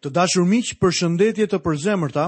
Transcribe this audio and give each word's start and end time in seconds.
Të 0.00 0.08
dashur 0.16 0.46
miq, 0.48 0.70
përshëndetje 0.80 1.44
të 1.52 1.58
përzemërta 1.60 2.22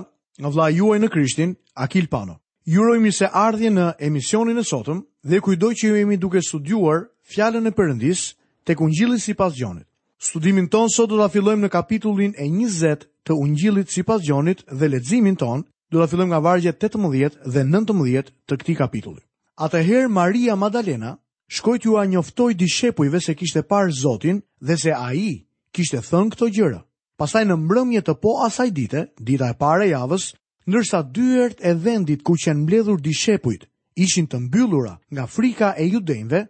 nga 0.44 0.48
vlla 0.52 0.66
juaj 0.76 0.98
në 1.00 1.08
Krishtin, 1.14 1.54
Akil 1.84 2.08
Pano. 2.12 2.34
Ju 2.68 2.82
urojmë 2.84 3.12
se 3.16 3.30
ardhje 3.32 3.70
në 3.72 3.86
emisionin 4.08 4.60
e 4.60 4.64
sotëm 4.70 4.98
dhe 5.30 5.38
kujdoj 5.42 5.70
që 5.80 5.86
ju 5.88 5.96
jemi 5.96 6.18
duke 6.20 6.42
studiuar 6.44 7.06
fjalën 7.32 7.64
e 7.66 7.72
Perëndis 7.78 8.26
tek 8.68 8.80
Ungjilli 8.84 9.16
sipas 9.20 9.56
Gjonit. 9.56 9.88
Studimin 10.22 10.68
ton 10.70 10.92
sot 10.92 11.08
do 11.10 11.16
ta 11.18 11.30
fillojmë 11.32 11.64
në 11.64 11.72
kapitullin 11.74 12.36
e 12.36 12.44
20 12.58 13.08
të 13.26 13.38
Ungjillit 13.42 13.90
sipas 13.90 14.20
Gjonit 14.28 14.60
dhe 14.68 14.92
leximin 14.92 15.40
ton 15.40 15.64
do 15.90 15.98
ta 16.04 16.10
fillojmë 16.12 16.28
nga 16.30 16.42
vargje 16.44 16.72
18 16.76 17.42
dhe 17.54 17.64
19 17.72 18.30
të 18.48 18.60
këtij 18.60 18.78
kapitulli. 18.84 19.24
Atëherë 19.64 20.12
Maria 20.12 20.54
Madalena 20.60 21.16
shkoi 21.48 21.80
t'ua 21.82 22.04
njoftoi 22.04 22.54
dishepujve 22.54 23.20
se 23.20 23.32
kishte 23.34 23.64
parë 23.64 23.96
Zotin 24.02 24.44
dhe 24.60 24.76
se 24.76 24.92
ai 24.92 25.40
kishte 25.72 26.04
thënë 26.04 26.36
këto 26.36 26.52
gjëra 26.58 26.82
pasaj 27.22 27.44
në 27.46 27.54
mbrëmje 27.62 28.00
të 28.02 28.14
po 28.18 28.32
asaj 28.42 28.70
dite, 28.74 29.00
dita 29.22 29.52
e 29.52 29.58
pare 29.58 29.86
javës, 29.92 30.30
ndërsa 30.66 31.02
dyert 31.14 31.60
e 31.62 31.74
vendit 31.78 32.24
ku 32.26 32.34
qenë 32.34 32.64
mbledhur 32.64 32.98
dishepujt, 33.04 33.68
ishin 33.94 34.26
të 34.26 34.40
mbyllura 34.48 34.96
nga 35.14 35.28
frika 35.30 35.68
e 35.78 35.86
judenve, 35.92 36.40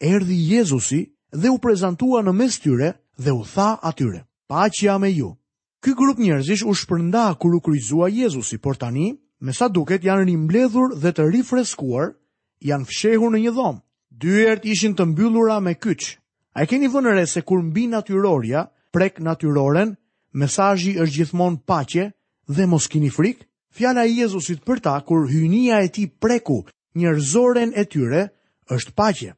erdi 0.00 0.38
Jezusi 0.54 1.02
dhe 1.40 1.52
u 1.52 1.58
prezentua 1.60 2.22
në 2.24 2.32
mes 2.38 2.56
tyre 2.64 2.88
dhe 3.20 3.32
u 3.36 3.44
tha 3.44 3.74
atyre, 3.90 4.22
pa 4.48 4.64
që 4.72 4.86
jam 4.88 5.04
e 5.04 5.12
ju. 5.12 5.30
Ky 5.84 5.92
grup 6.00 6.18
njerëzish 6.22 6.64
u 6.64 6.72
shpërnda 6.80 7.26
kur 7.40 7.58
u 7.58 7.60
kryzua 7.60 8.08
Jezusi, 8.08 8.56
por 8.58 8.80
tani, 8.80 9.10
me 9.42 9.52
sa 9.52 9.68
duket, 9.68 10.04
janë 10.06 10.30
një 10.30 10.40
mbledhur 10.46 10.96
dhe 11.02 11.12
të 11.12 11.28
rifreskuar, 11.34 12.14
janë 12.64 12.86
fshehur 12.88 13.32
në 13.34 13.42
një 13.44 13.52
dhomë. 13.58 13.82
Dyert 14.22 14.64
ishin 14.64 14.94
të 14.96 15.10
mbyllura 15.12 15.58
me 15.60 15.76
kyqë. 15.76 16.14
A 16.56 16.62
e 16.64 16.68
keni 16.68 16.88
vënëre 16.92 17.24
se 17.26 17.42
kur 17.42 17.60
mbi 17.64 17.88
natyrorja, 17.92 18.68
prek 18.94 19.20
natyroren 19.24 19.96
Mesazhi 20.32 20.94
është 20.96 21.16
gjithmonë 21.16 21.60
paqe 21.68 22.06
dhe 22.48 22.66
mos 22.66 22.86
keni 22.88 23.10
frikë. 23.12 23.44
Fjala 23.72 24.04
e 24.08 24.12
Jezusit 24.12 24.60
për 24.68 24.80
ta 24.84 24.96
kur 25.04 25.26
hyjnia 25.30 25.80
e 25.84 25.88
tij 25.92 26.08
preku 26.20 26.64
njerëzoren 26.96 27.72
e 27.76 27.84
tyre 27.88 28.22
është 28.76 28.92
paqe. 28.96 29.30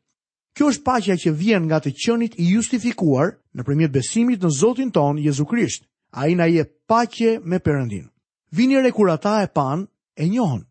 Kjo 0.54 0.68
është 0.72 0.84
paqja 0.86 1.16
që 1.18 1.32
vjen 1.38 1.66
nga 1.66 1.78
të 1.82 1.90
qenit 2.02 2.34
i 2.42 2.46
justifikuar 2.54 3.34
nëpërmjet 3.56 3.94
besimit 3.94 4.42
në 4.42 4.50
Zotin 4.60 4.90
ton 4.94 5.18
Jezu 5.18 5.44
Krisht. 5.50 5.82
Ai 6.14 6.34
na 6.34 6.46
jep 6.46 6.70
paqe 6.88 7.40
me 7.42 7.58
Perëndin. 7.58 8.06
Vini 8.54 8.78
re 8.80 8.90
kur 8.94 9.10
ata 9.10 9.42
e 9.42 9.48
pan 9.50 9.86
e 10.16 10.24
njohën. 10.30 10.62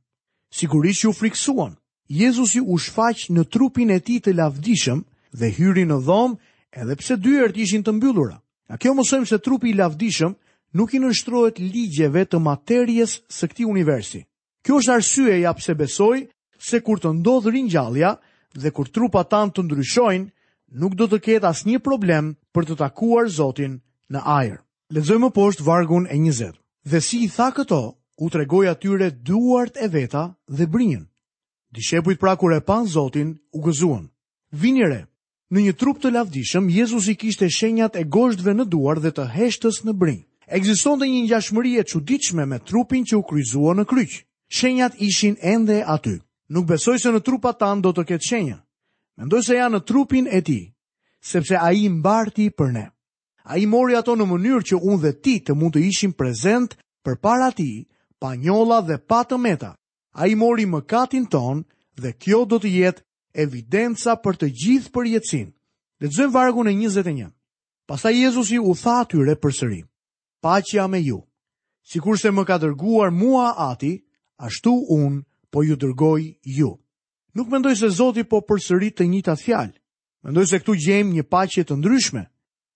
Sigurisht 0.56 1.04
që 1.04 1.10
u 1.10 1.14
friksuan. 1.14 1.76
Jezusi 2.08 2.60
u 2.64 2.78
shfaq 2.80 3.28
në 3.36 3.44
trupin 3.52 3.92
e 3.92 4.00
tij 4.00 4.24
të 4.24 4.36
lavdishëm 4.40 5.04
dhe 5.40 5.52
hyri 5.58 5.84
në 5.88 5.98
dhomë 6.08 6.40
edhe 6.80 6.96
pse 6.96 7.18
dyert 7.20 7.58
ishin 7.60 7.84
të 7.84 7.92
mbyllura. 7.98 8.40
A 8.72 8.78
kjo 8.80 8.94
mësojmë 8.96 9.28
se 9.28 9.38
trupi 9.44 9.72
i 9.74 9.78
lavdishëm 9.78 10.34
nuk 10.80 10.94
i 10.96 11.00
nënshtrohet 11.04 11.60
ligjeve 11.60 12.24
të 12.26 12.40
materies 12.44 13.18
së 13.36 13.50
këtij 13.52 13.68
universi. 13.70 14.24
Kjo 14.64 14.78
është 14.82 14.94
arsyeja 14.96 15.52
pse 15.58 15.76
besoj 15.82 16.22
se 16.68 16.80
kur 16.82 17.00
të 17.04 17.12
ndodh 17.20 17.50
ringjallja 17.52 18.14
dhe 18.64 18.72
kur 18.72 18.88
trupat 18.96 19.30
tanë 19.34 19.54
të 19.56 19.66
ndryshojnë, 19.68 20.28
nuk 20.80 20.96
do 20.96 21.08
të 21.12 21.20
ketë 21.26 21.50
asnjë 21.50 21.82
problem 21.86 22.32
për 22.56 22.68
të 22.70 22.78
takuar 22.80 23.28
Zotin 23.36 23.76
në 24.14 24.22
ajër. 24.38 24.60
Lexojmë 24.94 25.30
poshtë 25.36 25.66
vargun 25.68 26.08
e 26.08 26.18
20. 26.18 26.56
Dhe 26.92 27.00
si 27.02 27.20
i 27.26 27.30
tha 27.36 27.50
këto, 27.56 27.82
u 28.24 28.30
tregoj 28.30 28.66
atyre 28.70 29.12
duart 29.28 29.76
e 29.80 29.88
veta 29.90 30.24
dhe 30.48 30.66
brinjën. 30.74 31.04
Dishepujt 31.74 32.20
pra 32.22 32.36
kur 32.38 32.54
e 32.54 32.62
pan 32.62 32.88
Zotin, 32.96 33.34
u 33.52 33.60
gëzuan. 33.64 34.08
Vini 34.54 34.84
re, 34.86 35.02
Në 35.52 35.62
një 35.68 35.74
trup 35.78 36.00
të 36.04 36.12
lavdishëm, 36.14 36.70
Jezus 36.72 37.08
i 37.12 37.16
kishte 37.20 37.50
shenjat 37.52 37.98
e 38.00 38.04
goshtve 38.04 38.54
në 38.56 38.68
duar 38.72 39.00
dhe 39.04 39.12
të 39.12 39.26
heshtës 39.36 39.82
në 39.86 39.94
brinjë. 40.00 40.24
Ekziston 40.54 41.00
dhe 41.00 41.08
një 41.10 41.22
njashmëri 41.26 41.76
e 41.80 41.84
quditshme 41.88 42.46
me 42.46 42.60
trupin 42.60 43.04
që 43.04 43.18
u 43.20 43.24
kryzua 43.24 43.74
në 43.76 43.86
kryqë. 43.90 44.22
Shenjat 44.54 44.96
ishin 45.02 45.36
ende 45.42 45.82
aty. 45.88 46.18
Nuk 46.54 46.68
besoj 46.68 46.98
se 47.00 47.10
në 47.12 47.24
trupa 47.26 47.54
tanë 47.58 47.82
do 47.82 47.92
të 47.96 48.04
ketë 48.12 48.28
shenja. 48.28 48.58
Mendoj 49.18 49.42
se 49.44 49.56
janë 49.56 49.78
në 49.78 49.86
trupin 49.90 50.28
e 50.28 50.42
ti, 50.42 50.60
sepse 51.24 51.58
a 51.60 51.72
i 51.72 51.88
mbarti 51.90 52.50
për 52.58 52.72
ne. 52.74 52.88
A 53.44 53.58
i 53.60 53.66
mori 53.68 53.96
ato 53.98 54.16
në 54.16 54.26
mënyrë 54.30 54.68
që 54.70 54.80
unë 54.80 55.02
dhe 55.04 55.12
ti 55.24 55.36
të 55.46 55.56
mund 55.56 55.76
të 55.76 55.84
ishim 55.90 56.14
prezent 56.16 56.78
për 57.04 57.18
para 57.22 57.50
ti, 57.52 57.88
pa 58.20 58.36
njolla 58.36 58.82
dhe 58.82 58.98
pa 59.00 59.24
të 59.24 59.38
meta. 59.40 59.74
A 60.14 60.28
i 60.32 60.36
mori 60.36 60.66
më 60.66 60.84
katin 60.86 61.26
tonë 61.28 61.64
dhe 62.02 62.14
kjo 62.20 62.44
do 62.46 62.60
të 62.60 62.70
jetë 62.78 63.04
evidenca 63.34 64.16
për 64.22 64.38
të 64.40 64.50
gjithë 64.62 64.92
për 64.94 65.08
jetësin. 65.16 65.50
Dhe 66.00 66.08
të 66.08 66.14
zëmë 66.18 66.34
vargu 66.34 66.64
në 66.64 66.74
21. 66.90 67.30
Pasta 67.88 68.12
Jezus 68.14 68.52
i 68.56 68.60
u 68.60 68.74
tha 68.78 69.00
atyre 69.04 69.36
për 69.36 69.52
sëri, 69.58 69.82
pacja 70.44 70.88
me 70.88 71.00
ju. 71.02 71.22
Si 71.84 72.00
se 72.18 72.32
më 72.32 72.46
ka 72.46 72.58
dërguar 72.58 73.12
mua 73.12 73.56
ati, 73.72 74.04
ashtu 74.38 74.72
unë 74.90 75.24
po 75.52 75.64
ju 75.64 75.76
dërgoj 75.76 76.36
ju. 76.44 76.80
Nuk 77.36 77.48
mendoj 77.50 77.76
se 77.76 77.90
Zoti 77.90 78.24
po 78.24 78.38
përsëri 78.42 78.92
të 78.94 79.04
njëjtat 79.10 79.42
fjalë. 79.42 79.80
Mendoj 80.24 80.46
se 80.46 80.60
këtu 80.60 80.74
gjejmë 80.76 81.14
një 81.18 81.24
paqe 81.30 81.64
të 81.64 81.76
ndryshme. 81.76 82.24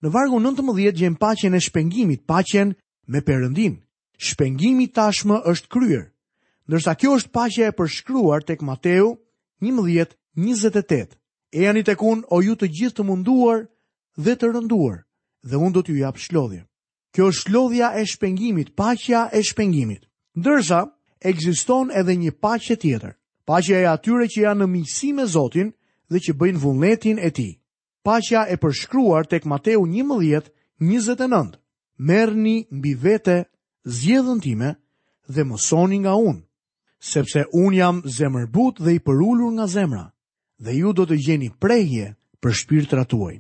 Në 0.02 0.08
vargu 0.10 0.40
19 0.40 0.92
gjejmë 0.98 1.18
paqen 1.18 1.54
e 1.56 1.60
shpengimit, 1.60 2.26
paqen 2.28 2.74
me 3.08 3.20
Perëndin. 3.22 3.78
Shpengimi 4.18 4.90
tashmë 4.92 5.38
është 5.46 5.68
kryer. 5.70 6.10
Ndërsa 6.68 6.96
kjo 7.00 7.16
është 7.16 7.32
paqja 7.32 7.68
e 7.70 7.76
përshkruar 7.78 8.44
tek 8.44 8.62
Mateu 8.62 9.16
11 9.62 10.17
28. 10.38 11.18
E 11.52 11.64
janë 11.66 11.82
i 11.82 11.84
tekun 11.88 12.20
o 12.30 12.38
ju 12.46 12.54
të 12.62 12.68
gjithë 12.76 12.96
të 13.00 13.04
munduar 13.08 13.64
dhe 14.18 14.34
të 14.38 14.50
rënduar, 14.54 15.00
dhe 15.44 15.56
unë 15.66 15.74
do 15.74 15.82
t'ju 15.82 15.96
japë 16.04 16.22
shlodhje. 16.26 16.62
Kjo 17.16 17.30
është 17.32 17.42
shlodhja 17.48 17.88
e 17.98 18.04
shpengimit, 18.12 18.70
pachja 18.78 19.22
e 19.34 19.42
shpengimit. 19.48 20.04
Ndërsa, 20.38 20.82
egziston 21.26 21.90
edhe 22.00 22.14
një 22.22 22.36
pachje 22.44 22.76
tjetër. 22.78 23.16
Pachja 23.50 23.78
e 23.82 23.88
atyre 23.90 24.28
që 24.30 24.40
janë 24.46 24.62
në 24.62 24.68
misi 24.76 25.10
me 25.18 25.26
Zotin 25.34 25.72
dhe 26.12 26.20
që 26.22 26.36
bëjnë 26.40 26.62
vullnetin 26.62 27.18
e 27.20 27.30
ti. 27.38 27.50
Pachja 28.06 28.46
e 28.46 28.56
përshkruar 28.62 29.26
tek 29.26 29.46
Mateu 29.50 29.88
11, 29.88 30.52
29. 30.84 31.58
Merni 32.10 32.58
mbi 32.78 32.94
vete 33.04 33.38
zjedhën 33.98 34.40
time 34.46 34.70
dhe 35.34 35.42
mësoni 35.50 35.98
nga 36.06 36.14
unë, 36.30 36.44
sepse 37.14 37.48
unë 37.62 37.76
jam 37.80 37.96
zemërbut 38.18 38.76
dhe 38.84 38.94
i 39.00 39.02
përullur 39.06 39.52
nga 39.58 39.66
zemra 39.68 40.06
dhe 40.58 40.74
ju 40.78 40.92
do 40.98 41.06
të 41.06 41.18
gjeni 41.26 41.50
prehje 41.60 42.14
për 42.42 42.56
shpirtrat 42.62 43.10
tuaj. 43.12 43.38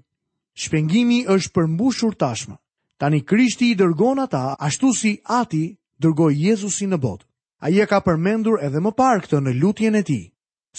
Shpengimi 0.54 1.24
është 1.30 1.54
përmbushur 1.56 2.14
tashmë. 2.18 2.58
Tanë 3.02 3.20
Krishti 3.30 3.72
i 3.72 3.78
dërgon 3.78 4.20
ata, 4.24 4.56
ashtu 4.68 4.90
si 4.98 5.12
Ati 5.40 5.78
dërgoi 6.02 6.34
Jezusin 6.48 6.90
në 6.94 6.98
botë. 6.98 7.26
Ai 7.62 7.78
e 7.82 7.86
ka 7.90 8.00
përmendur 8.06 8.58
edhe 8.62 8.82
më 8.82 8.92
parë 8.98 9.22
këtë 9.26 9.40
në 9.42 9.54
lutjen 9.62 9.96
e 10.00 10.04
tij. 10.08 10.26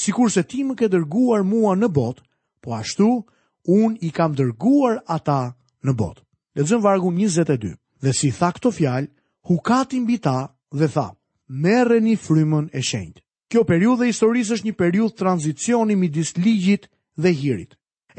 Sikur 0.02 0.30
se 0.30 0.42
ti 0.42 0.64
më 0.66 0.74
ke 0.78 0.88
dërguar 0.90 1.42
mua 1.46 1.74
në 1.78 1.88
botë, 1.94 2.22
po 2.62 2.74
ashtu 2.78 3.08
unë 3.66 3.98
i 4.06 4.10
kam 4.18 4.34
dërguar 4.38 4.98
ata 5.06 5.54
në 5.84 5.92
botë. 6.00 6.22
Lexojmë 6.58 6.82
Vargu 6.84 7.10
22. 7.14 7.74
Dhe 8.02 8.12
si 8.18 8.30
tha 8.38 8.50
këto 8.54 8.70
fjalë, 8.74 9.10
hu 9.46 9.58
kat 9.68 9.94
mbi 10.02 10.16
ta 10.22 10.38
dhe 10.78 10.88
tha: 10.94 11.08
një 11.62 12.14
frymën 12.26 12.66
e 12.74 12.80
shenjtë" 12.82 13.20
Kjo 13.48 13.62
periudhë 13.64 14.04
e 14.04 14.08
historisë 14.12 14.54
është 14.58 14.66
një 14.68 14.74
periudhë 14.78 15.16
tranzicioni 15.22 15.94
midis 15.96 16.34
ligjit 16.36 16.82
dhe 17.24 17.30
hirit. 17.38 17.70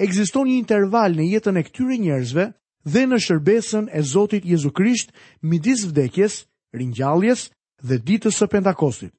Ekziston 0.06 0.48
një 0.50 0.56
interval 0.64 1.14
në 1.20 1.28
jetën 1.36 1.60
e 1.60 1.64
këtyre 1.68 1.98
njerëzve 2.06 2.46
dhe 2.94 3.04
në 3.12 3.20
shërbesën 3.28 3.92
e 3.94 4.02
Zotit 4.14 4.46
Jezu 4.50 4.72
Krisht 4.80 5.14
midis 5.52 5.84
vdekjes, 5.92 6.40
ringjalljes 6.82 7.46
dhe 7.86 8.00
ditës 8.10 8.42
së 8.42 8.50
Pentakostit. 8.56 9.14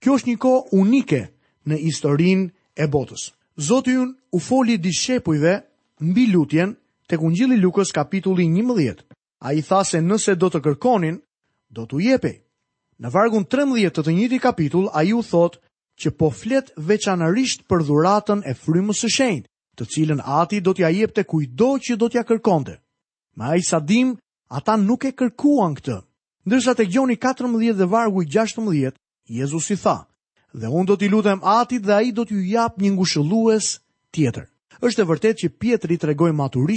Kjo 0.00 0.16
është 0.16 0.30
një 0.32 0.40
kohë 0.46 0.80
unike 0.80 1.20
në 1.68 1.80
historinë 1.82 2.48
e 2.80 2.86
botës. 2.94 3.26
Zoti 3.60 3.98
ju 3.98 4.06
u 4.32 4.38
foli 4.40 4.78
dishepujve 4.80 5.58
mbi 6.00 6.24
lutjen 6.32 6.72
tek 7.10 7.20
Ungjilli 7.20 7.60
Lukës 7.60 7.92
kapitulli 7.92 8.46
11. 8.48 9.04
Ai 9.44 9.60
tha 9.60 9.84
se 9.84 10.00
nëse 10.00 10.38
do 10.40 10.48
të 10.48 10.62
kërkonin, 10.64 11.18
do 11.68 11.84
t'u 11.84 12.00
jepej. 12.00 12.40
Në 13.00 13.08
vargun 13.14 13.46
13 13.48 13.94
të 13.96 14.02
të 14.04 14.12
njëti 14.12 14.38
kapitull, 14.44 14.90
a 14.92 15.00
ju 15.08 15.22
thot 15.24 15.54
që 16.00 16.10
po 16.20 16.28
flet 16.36 16.68
veçanërisht 16.76 17.62
për 17.68 17.84
dhuratën 17.88 18.42
e 18.44 18.52
frymës 18.60 19.00
së 19.04 19.08
shenjtë, 19.14 19.46
të 19.76 19.86
cilën 19.92 20.20
ati 20.40 20.58
do 20.60 20.74
t'ja 20.76 20.90
jep 20.92 21.14
të 21.16 21.24
kujdo 21.32 21.70
që 21.80 21.96
do 21.96 22.10
t'ja 22.12 22.26
kërkonte. 22.28 22.76
Me 23.36 23.44
a 23.48 23.56
i 23.56 23.64
sadim, 23.64 24.14
ata 24.52 24.76
nuk 24.76 25.06
e 25.08 25.14
kërkuan 25.16 25.76
këtë. 25.78 25.96
Ndërsa 26.44 26.74
të 26.76 26.88
gjoni 26.92 27.16
14 27.24 27.72
dhe 27.80 27.88
vargu 27.92 28.24
16, 28.24 28.92
Jezus 29.38 29.70
i 29.72 29.76
tha, 29.80 29.96
dhe 30.60 30.68
unë 30.68 30.88
do 30.92 30.96
t'i 30.96 31.08
lutem 31.12 31.40
atit 31.42 31.82
dhe 31.86 31.96
a 31.96 32.02
i 32.04 32.12
do 32.16 32.24
t'ju 32.24 32.42
jap 32.52 32.76
një 32.80 32.90
ngushëllues 32.98 33.78
tjetër. 34.12 34.44
Êshtë 34.84 35.02
e 35.04 35.08
vërtet 35.10 35.36
që 35.40 35.52
Pietri 35.60 35.96
të 35.96 36.10
regoj 36.12 36.30
maturi 36.36 36.76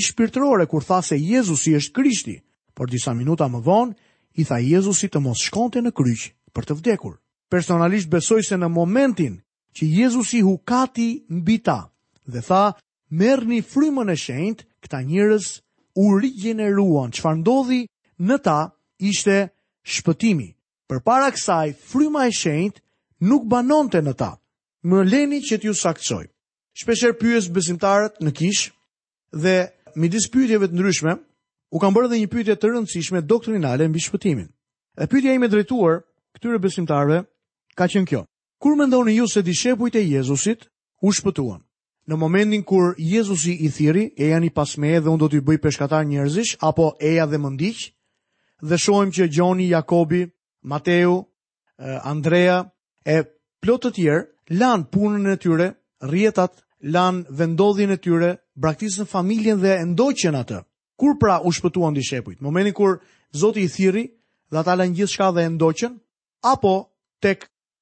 kur 0.69 0.83
tha 0.87 0.99
se 1.01 1.15
Jezus 1.19 1.67
i 1.67 1.75
është 1.79 1.93
krishti, 1.99 2.35
por 2.75 2.87
disa 2.87 3.11
minuta 3.13 3.47
më 3.47 3.59
vonë, 3.63 3.93
i 4.35 4.45
tha 4.50 4.57
Jezusi 4.63 5.09
të 5.12 5.19
mos 5.21 5.41
shkonte 5.45 5.81
në 5.85 5.91
kryq 5.95 6.24
për 6.53 6.65
të 6.69 6.77
vdekur. 6.80 7.18
Personalisht 7.53 8.09
besoj 8.09 8.41
se 8.47 8.57
në 8.57 8.69
momentin 8.71 9.35
që 9.77 9.83
Jezusi 10.00 10.41
hukati 10.41 11.09
mbi 11.30 11.59
ta 11.65 11.83
dhe 12.25 12.41
tha, 12.41 12.63
merrni 13.13 13.59
frymën 13.62 14.09
e 14.09 14.15
shenjt, 14.18 14.62
këta 14.83 15.01
njerëz 15.06 15.45
u 16.01 16.13
rigjeneruan. 16.19 17.12
Çfarë 17.13 17.39
ndodhi 17.44 17.81
në 18.24 18.38
ta 18.44 18.59
ishte 18.97 19.51
shpëtimi. 19.85 20.50
Përpara 20.89 21.29
kësaj 21.36 21.75
fryma 21.89 22.25
e 22.29 22.31
shenjt 22.33 22.79
nuk 23.29 23.44
banonte 23.50 24.00
në 24.01 24.13
ta. 24.18 24.31
Më 24.88 25.03
leni 25.09 25.39
që 25.45 25.59
t'ju 25.62 25.74
saktësoj. 25.77 26.25
Shpesher 26.79 27.13
pyës 27.19 27.51
besimtarët 27.53 28.18
në 28.25 28.31
kish 28.39 28.63
dhe 29.36 29.69
midis 29.95 30.24
dispytjeve 30.25 30.68
të 30.71 30.79
ndryshme, 30.79 31.13
u 31.73 31.81
kam 31.81 31.95
bërë 31.95 32.09
edhe 32.11 32.17
një 32.21 32.29
pyetje 32.29 32.55
të 32.61 32.69
rëndësishme 32.69 33.21
doktrinale 33.25 33.87
mbi 33.89 34.01
shpëtimin. 34.05 34.47
E 35.01 35.07
pyetja 35.09 35.33
ime 35.33 35.49
drejtuar 35.49 36.03
këtyre 36.37 36.59
besimtarëve 36.61 37.23
ka 37.77 37.87
qenë 37.89 38.09
kjo: 38.09 38.19
Kur 38.61 38.77
mendoni 38.77 39.15
ju 39.17 39.25
se 39.27 39.41
dishepujt 39.41 39.95
e 39.97 40.03
Jezusit 40.05 40.67
u 41.01 41.09
shpëtuan? 41.11 41.61
Në 42.07 42.15
momentin 42.19 42.63
kur 42.67 42.93
Jezusi 42.99 43.55
i 43.65 43.69
thiri, 43.71 44.03
e 44.19 44.27
janë 44.33 44.49
i 44.49 44.53
pasme 44.53 44.99
dhe 44.99 45.07
unë 45.09 45.19
do 45.23 45.29
t'i 45.31 45.39
bëj 45.39 45.57
përshkatar 45.63 46.03
njërzish, 46.05 46.57
apo 46.67 46.93
e 46.99 47.13
janë 47.15 47.31
dhe 47.31 47.39
mëndiq, 47.41 47.79
dhe 48.67 48.77
shojmë 48.83 49.13
që 49.17 49.27
Gjoni, 49.31 49.69
Jakobi, 49.71 50.23
Mateu, 50.67 51.13
Andrea, 52.03 52.57
e 53.07 53.15
plotë 53.63 53.87
të 53.87 53.93
tjerë, 53.95 54.25
lanë 54.59 54.89
punën 54.91 55.31
e 55.31 55.37
tyre, 55.39 55.69
rjetat, 56.11 56.59
lanë 56.91 57.23
vendodhin 57.39 57.95
e 57.95 57.97
tyre, 58.03 58.33
braktisën 58.59 59.07
familjen 59.07 59.63
dhe 59.63 59.79
endoqen 59.85 60.35
atë. 60.43 60.59
Kur 61.03 61.17
pra 61.19 61.41
u 61.44 61.51
shpëtuan 61.51 61.94
dishepujt? 61.94 62.39
momentin 62.47 62.73
kur 62.77 62.91
Zoti 63.41 63.61
i 63.61 63.67
thirri 63.73 64.03
dhe 64.51 64.57
ata 64.61 64.73
lanë 64.79 64.95
gjithçka 64.97 65.27
dhe 65.35 65.41
e 65.44 65.50
ndoqën, 65.51 65.91
apo 66.51 66.73
tek 67.23 67.39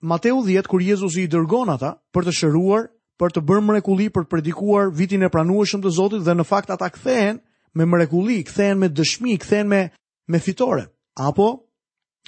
Mateu 0.10 0.40
10 0.46 0.66
kur 0.72 0.82
Jezusi 0.82 1.22
i 1.28 1.28
dërgon 1.30 1.70
ata 1.76 1.92
për 2.14 2.26
të 2.28 2.32
shëruar, 2.40 2.88
për 3.22 3.36
të 3.36 3.42
bërë 3.48 3.64
mrekulli, 3.68 4.08
për 4.16 4.26
të 4.26 4.30
predikuar 4.32 4.90
vitin 4.98 5.22
e 5.22 5.30
pranueshëm 5.36 5.84
të 5.84 5.92
Zotit 6.00 6.24
dhe 6.26 6.34
në 6.40 6.48
fakt 6.52 6.74
ata 6.74 6.90
kthehen 6.96 7.38
me 7.78 7.86
mrekulli, 7.92 8.42
kthehen 8.50 8.82
me 8.82 8.90
dëshmi, 8.90 9.38
kthehen 9.44 9.68
me 9.70 9.82
me 10.32 10.40
fitore. 10.48 10.88
Apo 11.30 11.48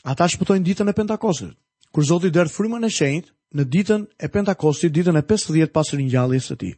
ata 0.05 0.29
shpëtojnë 0.29 0.67
ditën 0.69 0.93
e 0.93 0.93
Pentakostit. 0.93 1.57
Kur 1.93 2.05
Zoti 2.05 2.29
derdh 2.29 2.53
frymën 2.53 2.85
e 2.85 2.93
shenjtë 2.99 3.33
në 3.57 3.65
ditën 3.73 4.05
e 4.25 4.29
Pentakostit, 4.29 4.93
ditën 4.93 5.17
e 5.17 5.25
50 5.25 5.71
pas 5.73 5.89
ringjalljes 5.97 6.51
së 6.51 6.57
tij. 6.61 6.75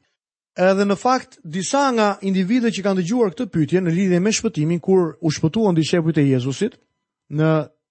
Edhe 0.55 0.85
në 0.87 0.95
fakt, 0.95 1.33
disa 1.43 1.89
nga 1.91 2.13
individet 2.23 2.71
që 2.77 2.83
kanë 2.85 3.01
dëgjuar 3.01 3.33
këtë 3.33 3.47
pyetje 3.51 3.81
në 3.83 3.91
lidhje 3.95 4.21
me 4.23 4.31
shpëtimin 4.31 4.79
kur 4.79 5.09
u 5.19 5.31
shpëtuan 5.35 5.75
dishepujt 5.75 6.21
e 6.23 6.25
Jezusit, 6.29 6.77
në 7.27 7.49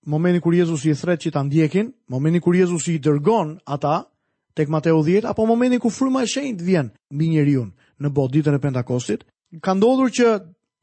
momentin 0.09 0.41
kur 0.41 0.57
Jezusi 0.57 0.89
i 0.89 0.95
thret 0.97 1.21
që 1.27 1.35
ta 1.37 1.43
ndjekin, 1.45 1.91
momentin 2.09 2.41
kur 2.41 2.57
Jezusi 2.57 2.95
i 2.97 3.03
dërgon 3.05 3.59
ata 3.69 3.99
tek 4.57 4.73
Mateu 4.73 5.03
10 5.05 5.29
apo 5.29 5.45
momentin 5.47 5.81
kur 5.85 5.93
fryma 5.93 6.25
e 6.25 6.31
shenjtë 6.33 6.65
vjen 6.65 6.89
mbi 7.13 7.29
njeriu 7.35 7.67
në 8.01 8.15
botë 8.17 8.33
ditën 8.39 8.57
e 8.57 8.63
Pentakostit, 8.65 9.27
ka 9.61 9.77
ndodhur 9.77 10.09
që 10.17 10.33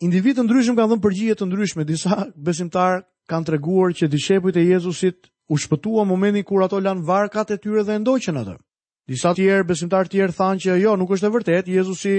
individë 0.06 0.42
të 0.44 0.48
ndryshëm 0.48 0.78
kanë 0.78 0.92
dhënë 0.94 1.02
përgjigje 1.08 1.40
të 1.42 1.50
ndryshme. 1.50 1.88
Disa 1.90 2.22
besimtar 2.36 3.02
kanë 3.30 3.50
treguar 3.54 3.98
që 3.98 4.06
dishepujt 4.14 4.62
e 4.62 4.68
Jezusit 4.70 5.32
u 5.50 5.58
shpëtuon 5.58 6.06
momentin 6.14 6.46
kur 6.46 6.62
ato 6.62 6.78
lan 6.80 7.02
varkat 7.10 7.58
e 7.58 7.58
tyre 7.58 7.82
dhe 7.90 7.98
ndoqën 8.06 8.38
atë. 8.38 8.60
Disa 9.10 9.34
tjerë, 9.36 9.66
besimtar 9.68 10.10
tjerë, 10.12 10.34
thanë 10.38 10.62
që 10.66 10.76
jo, 10.84 10.94
nuk 11.00 11.12
është 11.16 11.28
e 11.28 11.34
vërtet, 11.34 11.68
Jezusi 11.72 12.14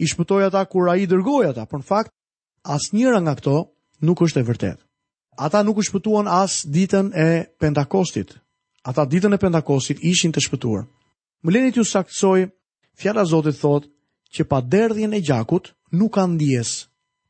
i 0.00 0.06
shpëtoj 0.08 0.44
ata 0.46 0.62
kur 0.70 0.88
a 0.90 0.94
i 0.96 1.08
dërgoj 1.10 1.48
ata, 1.50 1.64
për 1.66 1.82
në 1.82 1.86
fakt, 1.88 2.12
as 2.70 2.90
njëra 2.94 3.18
nga 3.24 3.34
këto 3.40 3.56
nuk 4.06 4.22
është 4.24 4.40
e 4.40 4.46
vërtet. 4.50 4.78
Ata 5.40 5.62
nuk 5.66 5.80
u 5.80 5.84
shpëtuan 5.84 6.28
as 6.30 6.60
ditën 6.66 7.10
e 7.16 7.28
Pentakostit. 7.60 8.34
Ata 8.88 9.04
ditën 9.06 9.34
e 9.36 9.42
Pentakostit 9.42 10.02
ishin 10.06 10.32
të 10.32 10.42
shpëtuar. 10.46 10.86
Më 11.44 11.50
lenit 11.56 11.78
ju 11.80 11.84
saksoj, 11.84 12.46
fjala 13.00 13.24
Zotit 13.26 13.58
thot 13.60 13.88
që 14.34 14.42
pa 14.50 14.58
derdhjen 14.60 15.16
e 15.16 15.20
gjakut 15.20 15.72
nuk 15.98 16.14
ka 16.14 16.24
ndjes 16.26 16.70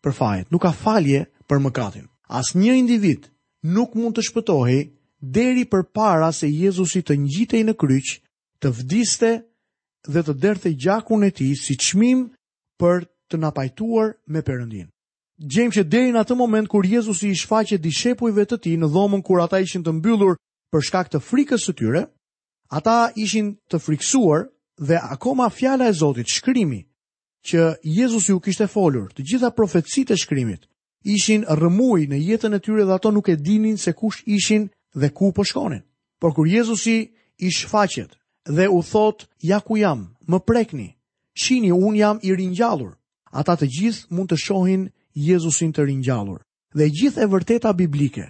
për 0.05 0.13
fajt, 0.19 0.47
nuk 0.53 0.63
ka 0.63 0.73
falje 0.83 1.21
për 1.49 1.63
mëkatin. 1.65 2.07
As 2.29 2.53
një 2.55 2.73
individ 2.79 3.31
nuk 3.75 3.95
mund 3.99 4.15
të 4.19 4.27
shpëtohi 4.29 4.81
deri 5.21 5.65
për 5.71 5.83
para 5.95 6.33
se 6.33 6.51
Jezusi 6.51 7.03
të 7.05 7.17
njitej 7.27 7.63
në 7.69 7.75
kryqë 7.79 8.17
të 8.61 8.71
vdiste 8.81 9.29
dhe 10.09 10.23
të 10.25 10.35
derte 10.43 10.71
gjakun 10.77 11.25
e 11.25 11.31
ti 11.31 11.49
si 11.57 11.77
qmim 11.81 12.27
për 12.81 13.05
të 13.33 13.41
napajtuar 13.41 14.15
me 14.27 14.43
përëndin. 14.45 14.89
Gjem 15.41 15.71
që 15.73 15.85
deri 15.89 16.13
në 16.13 16.21
atë 16.21 16.37
moment 16.37 16.69
kur 16.69 16.85
Jezusi 16.85 17.31
i 17.33 17.37
shfaqe 17.41 17.79
dishepujve 17.81 18.45
të 18.51 18.59
ti 18.61 18.75
në 18.81 18.91
dhomën 18.93 19.23
kur 19.25 19.41
ata 19.41 19.61
ishin 19.65 19.85
të 19.85 19.95
mbyllur 19.99 20.37
për 20.73 20.85
shkak 20.87 21.09
të 21.13 21.21
frikës 21.25 21.65
të 21.67 21.75
tyre, 21.79 22.03
ata 22.71 23.11
ishin 23.17 23.55
të 23.73 23.81
friksuar 23.81 24.47
dhe 24.89 24.99
akoma 25.15 25.49
fjala 25.51 25.89
e 25.89 25.95
Zotit, 25.97 26.29
shkrimi, 26.29 26.83
që 27.47 27.59
Jezusi 27.83 28.33
u 28.37 28.41
kishte 28.41 28.69
folur, 28.69 29.09
të 29.17 29.25
gjitha 29.31 29.51
profetësit 29.57 30.13
e 30.13 30.19
shkrimit, 30.21 30.69
ishin 31.09 31.47
rëmuj 31.49 32.05
në 32.13 32.21
jetën 32.29 32.57
e 32.57 32.61
tyre 32.61 32.85
dhe 32.85 32.95
ato 32.99 33.11
nuk 33.11 33.29
e 33.33 33.37
dinin 33.41 33.77
se 33.81 33.93
kush 33.97 34.21
ishin 34.29 34.69
dhe 34.95 35.09
ku 35.11 35.33
po 35.33 35.45
shkonin. 35.45 35.83
Por 36.21 36.35
kur 36.37 36.47
Jezusi 36.47 36.99
i 37.41 37.49
shfaqet, 37.51 38.20
dhe 38.49 38.69
u 38.69 38.83
thot, 38.83 39.27
ja 39.43 39.61
ku 39.61 39.77
jam, 39.77 40.11
më 40.27 40.39
prekni, 40.47 40.89
qini 41.35 41.73
unë 41.73 41.97
jam 41.99 42.19
i 42.23 42.35
rinjallur. 42.35 42.97
Ata 43.33 43.57
të 43.57 43.67
gjithë 43.77 44.11
mund 44.17 44.29
të 44.33 44.37
shohin 44.41 44.89
Jezusin 45.15 45.73
të 45.73 45.85
rinjallur. 45.87 46.41
Dhe 46.75 46.89
gjithë 46.91 47.21
e 47.23 47.31
vërteta 47.31 47.73
biblike, 47.77 48.25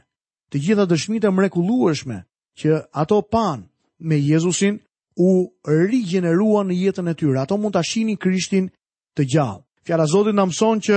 të 0.50 0.56
gjitha 0.64 0.84
dëshmite 0.88 1.30
mrekulueshme 1.30 2.22
që 2.58 2.82
ato 2.92 3.22
pan 3.22 3.64
me 3.98 4.16
Jezusin 4.20 4.78
u 5.16 5.52
rigjeneruan 5.88 6.68
në 6.68 6.74
jetën 6.84 7.08
e 7.10 7.14
tyre. 7.14 7.40
Ato 7.40 7.56
mund 7.56 7.74
të 7.76 7.82
shini 7.84 8.16
krishtin 8.16 8.70
të 9.16 9.22
gjallë. 9.32 9.64
Fjara 9.84 10.06
Zotit 10.06 10.36
në 10.36 10.46
mëson 10.48 10.78
që 10.84 10.96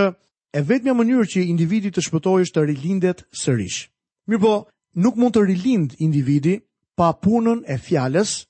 e 0.58 0.62
vetëmja 0.62 0.94
mënyrë 0.96 1.28
që 1.34 1.46
individi 1.48 1.92
të 1.92 2.02
shpëtoj 2.08 2.42
është 2.46 2.60
të 2.60 2.66
rilindet 2.70 3.24
sërish. 3.32 3.88
Mirë 4.28 4.40
po, 4.44 4.54
nuk 5.00 5.16
mund 5.20 5.34
të 5.36 5.46
rilind 5.48 5.96
individi 6.00 6.60
pa 6.96 7.12
punën 7.16 7.64
e 7.68 7.78
fjales, 7.80 8.44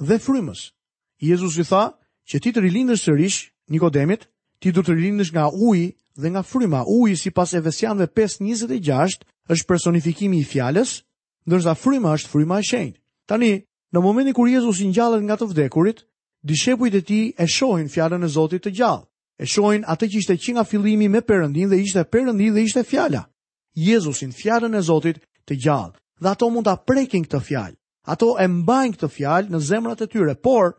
dhe 0.00 0.18
frymës. 0.20 0.72
Jezus 1.20 1.56
i 1.58 1.64
tha 1.64 1.92
që 2.28 2.40
ti 2.42 2.50
të 2.52 2.60
rilindës 2.60 3.02
sërish, 3.06 3.48
Nikodemit, 3.72 4.28
ti 4.62 4.70
du 4.72 4.82
të 4.82 4.94
rilindës 4.94 5.32
nga 5.32 5.48
uj 5.50 5.94
dhe 6.16 6.28
nga 6.30 6.42
fryma. 6.42 6.84
Uj 6.86 7.16
si 7.18 7.30
pas 7.34 7.50
e 7.54 7.60
vesianve 7.60 8.06
5.26 8.06 9.24
është 9.52 9.66
personifikimi 9.66 10.40
i 10.40 10.44
fjales, 10.52 11.02
ndërsa 11.46 11.74
fryma 11.74 12.12
është 12.14 12.28
fryma 12.30 12.58
e 12.58 12.62
shenjë. 12.68 12.94
Tani, 13.26 13.52
në 13.92 13.98
momentin 14.02 14.34
kur 14.36 14.46
Jezus 14.48 14.80
i 14.84 14.88
njallet 14.90 15.22
nga 15.26 15.36
të 15.36 15.48
vdekurit, 15.50 16.04
dishepujt 16.46 16.94
e 16.94 17.02
ti 17.06 17.20
e 17.38 17.46
shohin 17.46 17.88
fjallën 17.90 18.22
e 18.22 18.28
Zotit 18.28 18.62
të 18.66 18.74
gjallë. 18.78 19.04
E 19.40 19.44
shohin 19.46 19.84
atë 19.86 20.06
që 20.12 20.16
ishte 20.22 20.34
që 20.42 20.50
nga 20.54 20.64
fillimi 20.64 21.08
me 21.10 21.20
përëndin 21.20 21.68
dhe 21.72 21.80
ishte 21.82 22.04
përëndin 22.12 22.54
dhe 22.54 22.62
ishte 22.66 22.84
fjalla. 22.86 23.26
Jezusin 23.74 24.32
fjallën 24.32 24.74
e 24.78 24.82
Zotit 24.88 25.18
të 25.46 25.54
gjallë 25.64 25.96
dhe 26.22 26.28
ato 26.30 26.48
mund 26.50 26.66
të 26.70 26.76
prekin 26.86 27.26
këtë 27.26 27.40
fjallë 27.48 27.76
ato 28.06 28.36
e 28.42 28.46
mbajnë 28.48 28.94
këtë 28.96 29.08
fjalë 29.16 29.52
në 29.52 29.60
zemrat 29.68 30.02
e 30.04 30.08
tyre, 30.12 30.34
por 30.46 30.76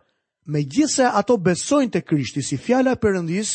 me 0.54 0.62
gjithse 0.64 1.06
ato 1.20 1.36
besojnë 1.44 1.92
të 1.96 2.02
Krishti 2.08 2.44
si 2.50 2.56
fjala 2.58 2.94
përëndis, 3.04 3.50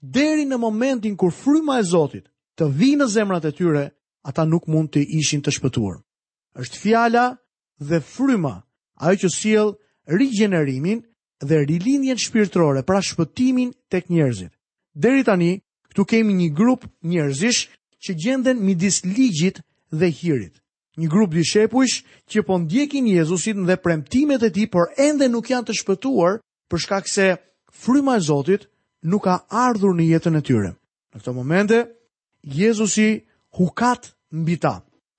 deri 0.00 0.44
në 0.46 0.58
momentin 0.62 1.16
kur 1.18 1.34
fryma 1.34 1.80
e 1.82 1.86
Zotit 1.90 2.28
të 2.58 2.68
vi 2.78 2.92
në 3.00 3.08
zemrat 3.16 3.44
e 3.44 3.52
tyre, 3.58 3.84
ata 4.24 4.44
nuk 4.46 4.68
mund 4.70 4.92
të 4.94 5.04
ishin 5.18 5.42
të 5.42 5.56
shpëtuar. 5.58 5.96
është 6.62 6.78
fjala 6.84 7.24
dhe 7.88 7.98
fryma, 8.14 8.54
ajo 9.06 9.16
që 9.22 9.28
siel 9.38 9.68
rigenerimin 10.18 10.98
dhe 11.48 11.56
rilindjen 11.64 12.18
shpirtrore, 12.18 12.82
pra 12.82 12.98
shpëtimin 13.08 13.70
tek 13.90 14.04
njerëzit. 14.10 14.52
Deri 15.02 15.22
tani, 15.24 15.52
këtu 15.88 16.02
kemi 16.04 16.32
një 16.34 16.48
grup 16.58 16.82
njerëzish 17.12 17.60
që 18.04 18.10
gjenden 18.24 18.64
midis 18.66 19.04
ligjit 19.04 19.56
dhe 19.98 20.08
hirit 20.18 20.54
një 20.98 21.06
grup 21.12 21.32
dishepujsh 21.36 22.00
që 22.32 22.42
po 22.46 22.56
ndjekin 22.58 23.06
Jezusin 23.06 23.62
dhe 23.68 23.76
premtimet 23.80 24.42
e 24.42 24.50
tij, 24.50 24.66
por 24.74 24.90
ende 24.98 25.28
nuk 25.30 25.50
janë 25.52 25.68
të 25.70 25.76
shpëtuar 25.80 26.38
për 26.70 26.82
shkak 26.84 27.06
se 27.08 27.28
fryma 27.82 28.16
e 28.18 28.24
Zotit 28.28 28.66
nuk 29.06 29.24
ka 29.28 29.36
ardhur 29.48 29.94
në 29.94 30.08
jetën 30.12 30.38
e 30.38 30.42
tyre. 30.46 30.72
Në 31.14 31.22
këtë 31.22 31.36
momente 31.38 31.78
Jezusi 32.58 33.08
hukat 33.58 34.10
mbi 34.34 34.56
ta. 34.62 34.74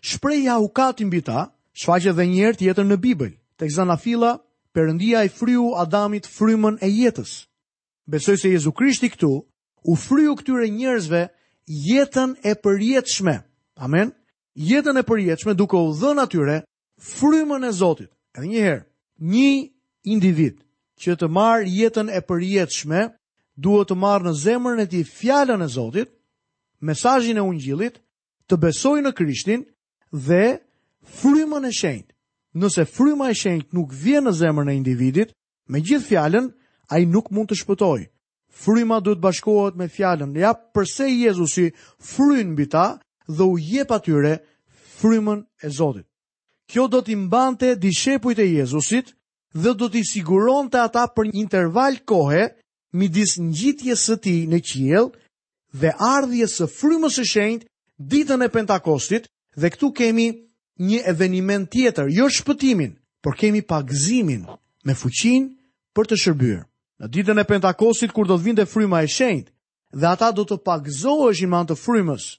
Shpreja 0.10 0.60
hukat 0.62 1.02
mbi 1.08 1.22
ta 1.28 1.48
shfaqet 1.80 2.12
edhe 2.14 2.26
një 2.28 2.52
të 2.54 2.62
tjetër 2.64 2.86
në 2.90 2.98
Bibël. 3.04 3.34
Tek 3.60 3.74
Zanafilla, 3.76 4.36
Perëndia 4.76 5.24
i 5.26 5.30
fryu 5.34 5.72
Adamit 5.82 6.28
frymën 6.30 6.78
e 6.86 6.88
jetës. 6.88 7.32
Besoj 8.08 8.38
se 8.38 8.52
Jezu 8.54 8.72
Krishti 8.78 9.10
këtu 9.10 9.32
u 9.90 9.96
fryu 9.98 10.36
këtyre 10.40 10.70
njerëzve 10.72 11.24
jetën 11.90 12.36
e 12.48 12.54
përjetshme. 12.64 13.36
Amen 13.80 14.14
jetën 14.60 15.00
e 15.00 15.04
përjetshme 15.08 15.54
duke 15.58 15.78
u 15.80 15.94
dhënë 15.96 16.24
atyre 16.26 16.60
frymën 17.02 17.64
e 17.68 17.72
Zotit. 17.72 18.10
Edhe 18.36 18.48
një 18.52 18.62
herë, 18.68 18.84
një 19.32 19.52
individ 20.12 20.58
që 21.02 21.16
të 21.20 21.30
marr 21.32 21.64
jetën 21.72 22.12
e 22.12 22.20
përjetshme, 22.28 23.06
duhet 23.56 23.90
të 23.90 23.96
marr 24.00 24.26
në 24.28 24.34
zemrën 24.44 24.84
e 24.84 24.88
tij 24.92 25.06
fjalën 25.16 25.64
e 25.64 25.70
Zotit, 25.72 26.12
mesazhin 26.86 27.40
e 27.40 27.46
Ungjillit, 27.48 28.00
të 28.50 28.56
besojë 28.64 29.06
në 29.08 29.16
Krishtin 29.16 29.64
dhe 30.12 30.44
Frymën 31.20 31.66
e 31.68 31.74
Shenjtë. 31.74 32.14
Nëse 32.60 32.84
Fryma 32.90 33.28
e 33.30 33.36
Shenjtë 33.38 33.76
nuk 33.78 33.92
vjen 33.94 34.26
në 34.26 34.32
zemrën 34.42 34.72
e 34.72 34.76
individit, 34.76 35.32
me 35.70 35.80
gjithë 35.86 36.06
fjalën 36.10 36.48
ai 36.92 37.04
nuk 37.06 37.28
mund 37.32 37.52
të 37.52 37.60
shpëtojë. 37.62 38.08
Fryma 38.64 38.98
duhet 39.06 39.22
bashkohet 39.22 39.78
me 39.78 39.86
fjalën. 39.94 40.34
Ja 40.38 40.52
pse 40.56 41.06
Jezusi 41.14 41.70
fryn 42.00 42.52
mbi 42.56 42.66
ta 42.74 42.98
dhe 43.30 43.44
u 43.46 43.58
jep 43.62 43.92
atyre 43.94 44.40
frymën 45.02 45.42
e 45.66 45.70
Zotit. 45.78 46.06
Kjo 46.70 46.88
do 46.92 47.00
t'i 47.02 47.16
mbante 47.18 47.72
dishepujt 47.82 48.40
e 48.44 48.48
Jezusit 48.58 49.08
dhe 49.64 49.72
do 49.80 49.88
t'i 49.90 50.04
siguron 50.12 50.70
të 50.70 50.80
ata 50.86 51.06
për 51.16 51.30
një 51.32 51.40
interval 51.42 51.96
kohe 52.10 52.44
midis 53.00 53.38
në 53.40 53.48
njitje 53.54 53.96
së 54.04 54.16
ti 54.24 54.36
në 54.52 54.60
qiel 54.70 55.08
dhe 55.82 55.94
ardhje 56.14 56.48
së 56.56 56.68
frymës 56.78 57.18
e 57.22 57.26
shenjt 57.34 57.66
ditën 58.12 58.46
e 58.46 58.50
Pentakostit 58.56 59.26
dhe 59.62 59.72
këtu 59.74 59.90
kemi 60.00 60.28
një 60.90 61.00
eveniment 61.12 61.68
tjetër, 61.74 62.08
jo 62.20 62.28
shpëtimin, 62.38 62.94
por 63.24 63.34
kemi 63.36 63.62
pagëzimin 63.72 64.44
me 64.86 64.94
fuqin 64.96 65.50
për 65.96 66.06
të 66.08 66.18
shërbyrë. 66.24 66.64
Në 67.00 67.08
ditën 67.14 67.42
e 67.42 67.44
Pentakostit, 67.50 68.14
kur 68.16 68.28
do 68.28 68.38
të 68.38 68.44
vinde 68.46 68.66
fryma 68.68 69.02
e 69.04 69.10
shenjt, 69.12 69.50
dhe 70.00 70.08
ata 70.14 70.30
do 70.32 70.46
të 70.48 70.58
pagëzoheshin 70.68 71.50
me 71.52 71.58
anë 71.60 71.72
të 71.74 71.78
frymës, 71.84 72.30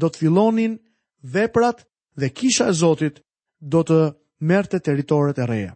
do 0.00 0.06
të 0.08 0.18
fillonin 0.22 0.78
veprat 1.22 1.84
dhe 2.16 2.30
kisha 2.30 2.68
e 2.68 2.72
Zotit 2.72 3.20
do 3.60 3.82
të 3.82 3.98
merte 4.50 4.78
teritoret 4.80 5.38
e 5.38 5.46
reja. 5.46 5.74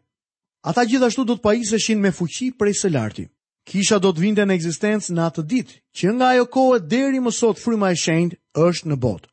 Ata 0.63 0.85
gjithashtu 0.85 1.25
do 1.25 1.37
të 1.39 1.43
pajiseshin 1.45 2.01
me 2.03 2.11
fuqi 2.13 2.51
prej 2.59 2.75
së 2.83 2.91
larti. 2.93 3.29
Kisha 3.69 3.99
do 4.01 4.11
të 4.13 4.21
vinte 4.21 4.45
në 4.47 4.55
ekzistencë 4.59 5.15
në 5.15 5.25
atë 5.29 5.45
ditë, 5.51 5.75
që 5.99 6.13
nga 6.17 6.31
ajo 6.35 6.47
kohë 6.55 6.81
deri 6.89 7.21
më 7.21 7.33
sot 7.37 7.61
fryma 7.61 7.91
e 7.93 7.97
shenjtë 8.03 8.39
është 8.67 8.89
në 8.91 8.97
botë. 9.03 9.29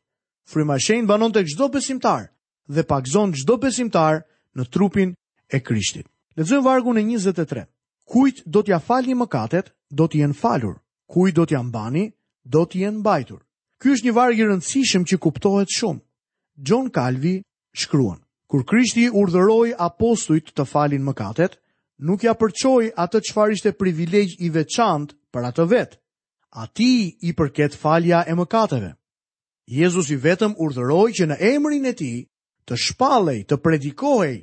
Fryma 0.50 0.76
e 0.76 0.84
shenjtë 0.86 1.10
banon 1.10 1.32
tek 1.32 1.48
çdo 1.52 1.68
besimtar 1.72 2.26
dhe 2.68 2.82
pakzon 2.90 3.32
çdo 3.36 3.54
besimtar 3.62 4.22
në 4.56 4.64
trupin 4.72 5.10
e 5.50 5.58
Krishtit. 5.62 6.06
Lexojmë 6.36 6.64
vargun 6.66 6.98
e 7.00 7.04
23. 7.16 7.64
Kujt 8.06 8.42
do 8.44 8.62
t'ja 8.62 8.78
falni 8.78 9.16
mëkatet, 9.18 9.72
do 9.90 10.06
t'i 10.08 10.20
jenë 10.22 10.34
falur. 10.36 10.76
Kujt 11.10 11.34
do 11.36 11.46
t'ja 11.46 11.62
mbani, 11.64 12.10
do 12.44 12.66
t'i 12.66 12.84
jenë 12.84 13.00
mbajtur. 13.00 13.40
Ky 13.80 13.94
është 13.96 14.06
një 14.06 14.14
varg 14.16 14.38
i 14.38 14.44
rëndësishëm 14.46 15.04
që 15.08 15.18
kuptohet 15.20 15.72
shumë. 15.74 16.05
John 16.58 16.88
Calvi 16.88 17.42
shkruan, 17.76 18.16
kur 18.48 18.64
Krishti 18.64 19.10
urdhëroi 19.12 19.74
apostujt 19.76 20.54
të 20.56 20.64
falin 20.64 21.04
mëkatet, 21.04 21.58
nuk 22.00 22.24
ja 22.24 22.32
përqoj 22.34 22.88
atë 23.04 23.20
çfarë 23.28 23.52
ishte 23.58 23.72
privilegj 23.76 24.38
i 24.40 24.48
veçantë 24.54 25.12
për 25.36 25.48
atë 25.50 25.66
vetë. 25.72 25.98
Ati 26.56 26.88
i 27.28 27.34
përket 27.36 27.74
falja 27.76 28.22
e 28.24 28.32
mëkateve. 28.38 28.94
Jezus 29.68 30.08
i 30.10 30.16
vetëm 30.16 30.54
urdhëroi 30.56 31.12
që 31.18 31.26
në 31.28 31.36
emrin 31.52 31.84
e 31.84 31.92
tij 31.92 32.24
të 32.64 32.74
shpallej, 32.86 33.44
të 33.44 33.56
predikohej 33.60 34.36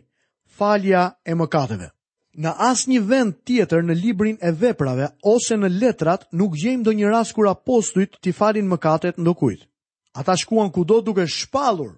falja 0.54 1.08
e 1.26 1.34
mëkateve. 1.34 1.90
Në 2.38 2.52
asnjë 2.70 3.02
vend 3.10 3.34
tjetër 3.46 3.82
në 3.90 3.98
librin 4.04 4.38
e 4.42 4.52
veprave 4.54 5.10
ose 5.34 5.58
në 5.58 5.70
letrat 5.80 6.30
nuk 6.34 6.54
gjejmë 6.62 6.82
ndonjë 6.86 7.10
rast 7.10 7.34
kur 7.34 7.50
apostujt 7.50 8.22
të 8.22 8.36
falin 8.38 8.70
mëkatet 8.70 9.18
ndokujt. 9.18 9.66
Ata 10.14 10.38
shkuan 10.38 10.70
kudo 10.72 11.02
duke 11.02 11.26
shpallur 11.26 11.94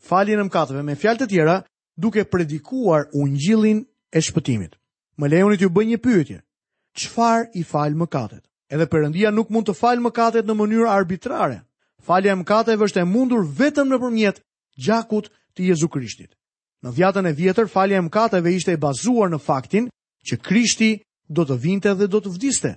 faljen 0.00 0.40
e 0.40 0.44
mëkateve 0.48 0.82
me 0.84 0.96
fjalë 0.98 1.20
të 1.22 1.26
tjera, 1.30 1.56
duke 2.00 2.24
predikuar 2.24 3.08
ungjillin 3.14 3.82
e 4.16 4.20
shpëtimit. 4.24 4.72
Më 5.20 5.28
lejoni 5.28 5.56
t'ju 5.60 5.70
bëj 5.70 5.86
një 5.90 5.98
pyetje. 6.02 6.38
Çfarë 6.96 7.50
i 7.60 7.62
fal 7.62 7.92
mëkatet? 7.98 8.44
Edhe 8.70 8.86
Perëndia 8.86 9.30
nuk 9.34 9.50
mund 9.50 9.66
të 9.68 9.74
fal 9.74 10.00
mëkatet 10.00 10.46
në 10.46 10.54
mënyrë 10.56 10.88
arbitrare. 10.90 11.60
Falja 12.02 12.32
e 12.32 12.38
mëkateve 12.40 12.86
është 12.88 13.02
e 13.04 13.06
mundur 13.12 13.44
vetëm 13.46 13.90
nëpërmjet 13.92 14.40
gjakut 14.80 15.28
të 15.54 15.68
Jezu 15.70 15.88
Krishtit. 15.92 16.32
Në 16.82 16.94
dhjetën 16.96 17.26
e 17.28 17.34
vjetër 17.36 17.66
falja 17.68 17.98
e 18.00 18.04
mëkateve 18.08 18.54
ishte 18.56 18.72
e 18.72 18.80
bazuar 18.80 19.28
në 19.30 19.40
faktin 19.44 19.90
që 20.24 20.40
Krishti 20.40 20.90
do 21.28 21.44
të 21.44 21.56
vinte 21.60 21.92
dhe 21.98 22.08
do 22.08 22.20
të 22.24 22.32
vdiste. 22.32 22.70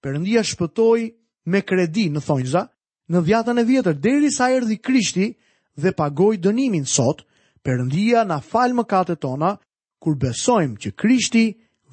Perëndia 0.00 0.44
shpëtoi 0.46 1.08
me 1.50 1.60
kredi 1.66 2.06
në 2.14 2.22
thonjza 2.24 2.62
në 3.10 3.24
dhjetën 3.26 3.58
e 3.58 3.64
vjetër 3.66 3.96
derisa 3.98 4.52
erdhi 4.54 4.78
Krishti 4.78 5.32
dhe 5.76 5.92
pagoj 5.94 6.36
dënimin 6.40 6.84
sot, 6.86 7.22
përëndia 7.62 8.24
na 8.26 8.38
falë 8.40 8.74
më 8.80 8.84
kate 8.88 9.16
tona, 9.20 9.54
kur 10.00 10.14
besojmë 10.16 10.78
që 10.82 10.90
Krishti 10.96 11.44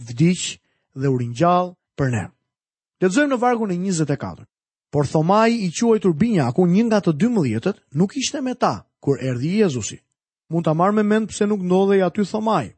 vdicë 0.08 0.58
dhe 0.96 1.10
gjallë 1.38 1.74
për 1.98 2.10
ne. 2.10 2.26
Të 3.02 3.08
në 3.28 3.38
vargun 3.38 3.72
e 3.72 3.76
24. 3.78 4.46
Por 4.92 5.04
Thomaj 5.06 5.50
i 5.52 5.70
quaj 5.76 6.00
turbinja 6.00 6.48
ku 6.56 6.66
një 6.68 6.84
nga 6.88 7.00
të 7.04 7.12
12 7.14 7.36
mëdhjetët 7.44 7.78
nuk 7.94 8.16
ishte 8.18 8.42
me 8.42 8.54
ta, 8.56 8.86
kur 9.02 9.20
erdi 9.20 9.60
Jezusi. 9.60 10.00
Mund 10.50 10.66
të 10.66 10.74
marrë 10.74 10.96
me 10.96 11.04
mend 11.04 11.28
pse 11.28 11.46
nuk 11.46 11.60
ndodhej 11.62 12.02
aty 12.06 12.24
Thomaj. 12.26 12.72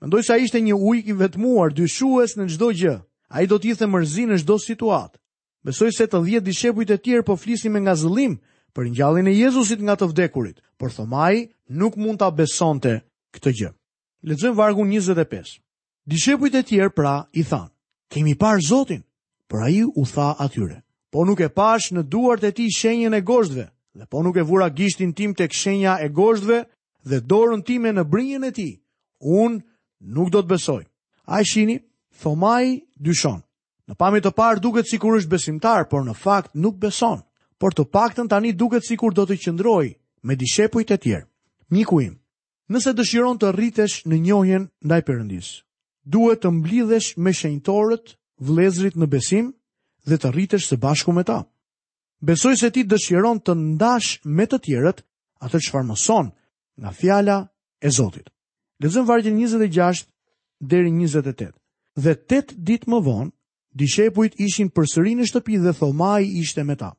Mendoj 0.00 0.22
se 0.22 0.32
a 0.32 0.36
ishte 0.38 0.60
një 0.60 0.74
ujk 0.78 1.08
i 1.08 1.12
vetmuar, 1.18 1.72
dyshues 1.74 2.36
në 2.38 2.46
gjdo 2.52 2.68
gjë. 2.72 2.94
A 3.28 3.42
i 3.42 3.46
do 3.50 3.58
t'i 3.58 3.74
the 3.74 3.86
mërzi 3.90 4.24
në 4.30 4.38
gjdo 4.44 4.56
situatë. 4.62 5.18
Besoj 5.66 5.90
se 5.96 6.06
të 6.06 6.20
10 6.22 6.46
dishepujt 6.46 6.90
e 6.90 6.96
tjerë 7.02 7.24
po 7.26 7.34
flisim 7.36 7.72
me 7.74 7.80
nga 7.82 7.96
zëllim, 7.98 8.38
për 8.76 8.90
ngjalljen 8.92 9.28
e 9.30 9.34
Jezusit 9.34 9.80
nga 9.80 9.94
të 9.96 10.10
vdekurit, 10.12 10.58
por 10.76 10.92
Thomai 10.92 11.46
nuk 11.80 11.96
mund 11.96 12.20
ta 12.20 12.28
besonte 12.30 12.98
këtë 13.32 13.52
gjë. 13.58 13.70
Lexojmë 14.28 14.56
vargu 14.58 14.84
25. 14.84 15.54
Dishepujt 16.06 16.58
e 16.60 16.62
tjerë 16.68 16.92
pra 16.96 17.14
i 17.32 17.42
thanë: 17.48 17.70
"Kemi 18.12 18.36
parë 18.36 18.64
Zotin." 18.68 19.02
Por 19.48 19.62
ai 19.64 19.82
u 19.86 20.04
tha 20.10 20.36
atyre: 20.44 20.82
"Po 21.12 21.24
nuk 21.24 21.40
e 21.40 21.48
pash 21.56 21.92
në 21.94 22.02
duart 22.12 22.44
e 22.48 22.52
tij 22.56 22.70
shenjën 22.78 23.16
e 23.16 23.20
gozhdve, 23.30 23.66
dhe 23.98 24.04
po 24.10 24.18
nuk 24.22 24.36
e 24.36 24.42
vura 24.50 24.68
gishtin 24.76 25.12
tim 25.16 25.34
tek 25.34 25.52
shenja 25.60 25.94
e 26.04 26.08
gozhdve 26.18 26.58
dhe 27.08 27.18
dorën 27.30 27.62
time 27.66 27.90
në 27.94 28.04
brinjën 28.12 28.46
e 28.48 28.52
tij, 28.56 28.74
unë 29.40 29.60
nuk 30.16 30.28
do 30.32 30.40
të 30.42 30.48
besoj." 30.52 30.84
Ai 31.34 31.42
shini, 31.50 31.76
Thomai 32.22 32.82
dyshon. 33.06 33.40
Në 33.88 33.94
pamje 34.00 34.20
të 34.20 34.32
parë 34.36 34.60
duket 34.60 34.86
sikur 34.90 35.16
është 35.18 35.28
besimtar, 35.32 35.88
por 35.90 36.02
në 36.04 36.14
fakt 36.24 36.52
nuk 36.54 36.74
beson 36.76 37.22
por 37.62 37.72
të 37.74 37.84
paktën 37.90 38.28
tani 38.28 38.52
duket 38.52 38.84
sikur 38.84 39.14
do 39.16 39.24
të 39.26 39.36
qëndroj 39.44 39.86
me 40.26 40.36
dishepujt 40.36 40.90
e 40.90 40.96
tjerë. 41.02 41.26
Miku 41.74 42.00
im, 42.04 42.14
nëse 42.70 42.92
dëshiron 42.94 43.38
të 43.40 43.52
rritesh 43.56 43.96
në 44.06 44.16
njohjen 44.26 44.64
ndaj 44.86 45.02
Perëndis, 45.06 45.48
duhet 46.04 46.40
të 46.44 46.48
mblidhesh 46.58 47.08
me 47.22 47.32
shenjtorët, 47.34 48.12
vëllezrit 48.46 48.94
në 49.00 49.06
besim 49.14 49.46
dhe 50.06 50.18
të 50.20 50.28
rritesh 50.34 50.66
së 50.70 50.78
bashku 50.84 51.12
me 51.16 51.24
ta. 51.26 51.40
Besoj 52.28 52.56
se 52.60 52.70
ti 52.70 52.84
dëshiron 52.86 53.40
të 53.42 53.52
ndash 53.58 54.20
me 54.36 54.46
të 54.46 54.58
tjerët 54.64 55.00
atë 55.44 55.58
çfarë 55.66 55.88
mëson 55.90 56.30
nga 56.80 56.90
fjala 56.98 57.38
e 57.80 57.88
Zotit. 57.96 58.28
Lexojm 58.80 59.06
vargun 59.08 59.36
26 59.40 60.04
deri 60.60 60.90
28. 60.92 61.50
Dhe 61.96 62.12
8 62.28 62.56
ditë 62.68 62.90
më 62.92 62.98
vonë, 63.06 63.32
dishepujt 63.80 64.38
ishin 64.44 64.68
përsëri 64.76 65.16
në 65.16 65.26
shtëpi 65.30 65.56
dhe 65.64 65.72
Thomai 65.78 66.22
ishte 66.42 66.64
me 66.68 66.76
ta. 66.76 66.92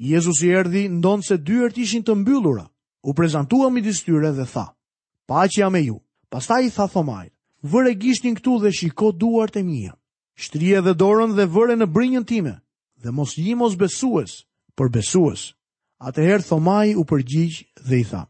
Jezus 0.00 0.40
i 0.42 0.48
erdi 0.52 0.86
ndonë 0.88 1.22
se 1.26 1.36
dyërt 1.38 1.76
ishin 1.84 2.02
të 2.02 2.14
mbyllura, 2.22 2.64
u 3.04 3.12
prezentua 3.14 3.68
mi 3.70 3.82
distyre 3.84 4.30
dhe 4.32 4.44
tha, 4.52 4.64
paqja 5.28 5.68
me 5.70 5.82
ju, 5.84 5.98
pasta 6.30 6.60
i 6.60 6.70
tha 6.70 6.86
thomajt, 6.92 7.32
e 7.90 7.94
gishtin 7.94 8.34
këtu 8.34 8.60
dhe 8.62 8.70
shiko 8.72 9.12
duart 9.12 9.56
e 9.56 9.62
mija, 9.62 9.94
shtrije 10.34 10.80
dhe 10.82 10.92
dorën 10.94 11.34
dhe 11.36 11.44
e 11.44 11.76
në 11.76 11.86
brinjën 11.94 12.24
time, 12.26 12.58
dhe 13.02 13.10
mos 13.10 13.36
një 13.36 13.54
mos 13.56 13.74
besues, 13.76 14.44
për 14.76 14.88
besues. 14.88 15.52
Atëherë 16.02 16.42
thomaj 16.48 16.94
u 16.98 17.04
përgjigj 17.04 17.62
dhe 17.86 17.96
i 17.98 18.04
tha, 18.04 18.26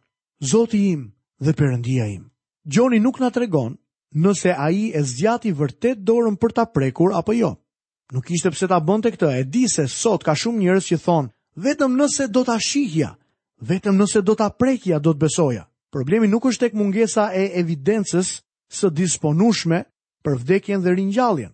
Zoti 0.53 0.89
im 0.93 1.13
dhe 1.41 1.53
përëndia 1.53 2.05
im, 2.15 2.25
Gjoni 2.69 2.99
nuk 3.01 3.19
na 3.21 3.31
tregon 3.31 3.79
nëse 4.25 4.53
a 4.55 4.69
i 4.71 4.93
e 4.95 5.01
zgjati 5.03 5.53
vërtet 5.57 6.03
dorën 6.05 6.37
për 6.37 6.53
ta 6.53 6.65
prekur 6.69 7.15
apo 7.17 7.33
jo. 7.33 7.55
Nuk 8.13 8.31
ishte 8.31 8.51
pse 8.53 8.69
ta 8.69 8.79
bënte 8.81 9.11
këtë, 9.15 9.31
e 9.41 9.45
di 9.53 9.65
se 9.73 9.87
sot 9.89 10.23
ka 10.27 10.35
shumë 10.37 10.61
njërës 10.61 10.91
që 10.93 10.99
thonë, 11.05 11.33
vetëm 11.55 11.97
nëse 11.99 12.27
do 12.33 12.43
ta 12.45 12.59
shihja, 12.59 13.13
vetëm 13.67 13.97
nëse 14.01 14.23
do 14.25 14.35
ta 14.35 14.49
prekja 14.51 14.99
do 14.99 15.13
të 15.13 15.21
besoja. 15.21 15.67
Problemi 15.93 16.29
nuk 16.29 16.47
është 16.49 16.67
tek 16.69 16.77
mungesa 16.79 17.29
e 17.37 17.51
evidencës 17.61 18.39
së 18.73 18.89
disponueshme 18.91 19.83
për 20.25 20.39
vdekjen 20.41 20.81
dhe 20.83 20.95
ringjalljen. 20.97 21.53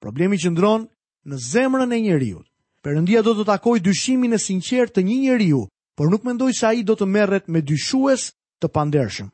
Problemi 0.00 0.38
qëndron 0.38 0.86
në 1.26 1.36
zemrën 1.50 1.92
e 1.92 1.98
njeriu. 2.00 2.44
Perëndia 2.80 3.20
do 3.22 3.34
të 3.36 3.44
takoj 3.44 3.80
dyshimin 3.84 4.32
e 4.32 4.38
sinqertë 4.40 4.94
të 5.00 5.04
një 5.04 5.16
njeriu, 5.24 5.64
por 5.98 6.08
nuk 6.08 6.24
mendoj 6.24 6.52
se 6.56 6.64
ai 6.66 6.80
do 6.86 6.94
të 6.96 7.04
merret 7.08 7.48
me 7.48 7.60
dyshues 7.60 8.30
të 8.62 8.70
pandershëm. 8.72 9.28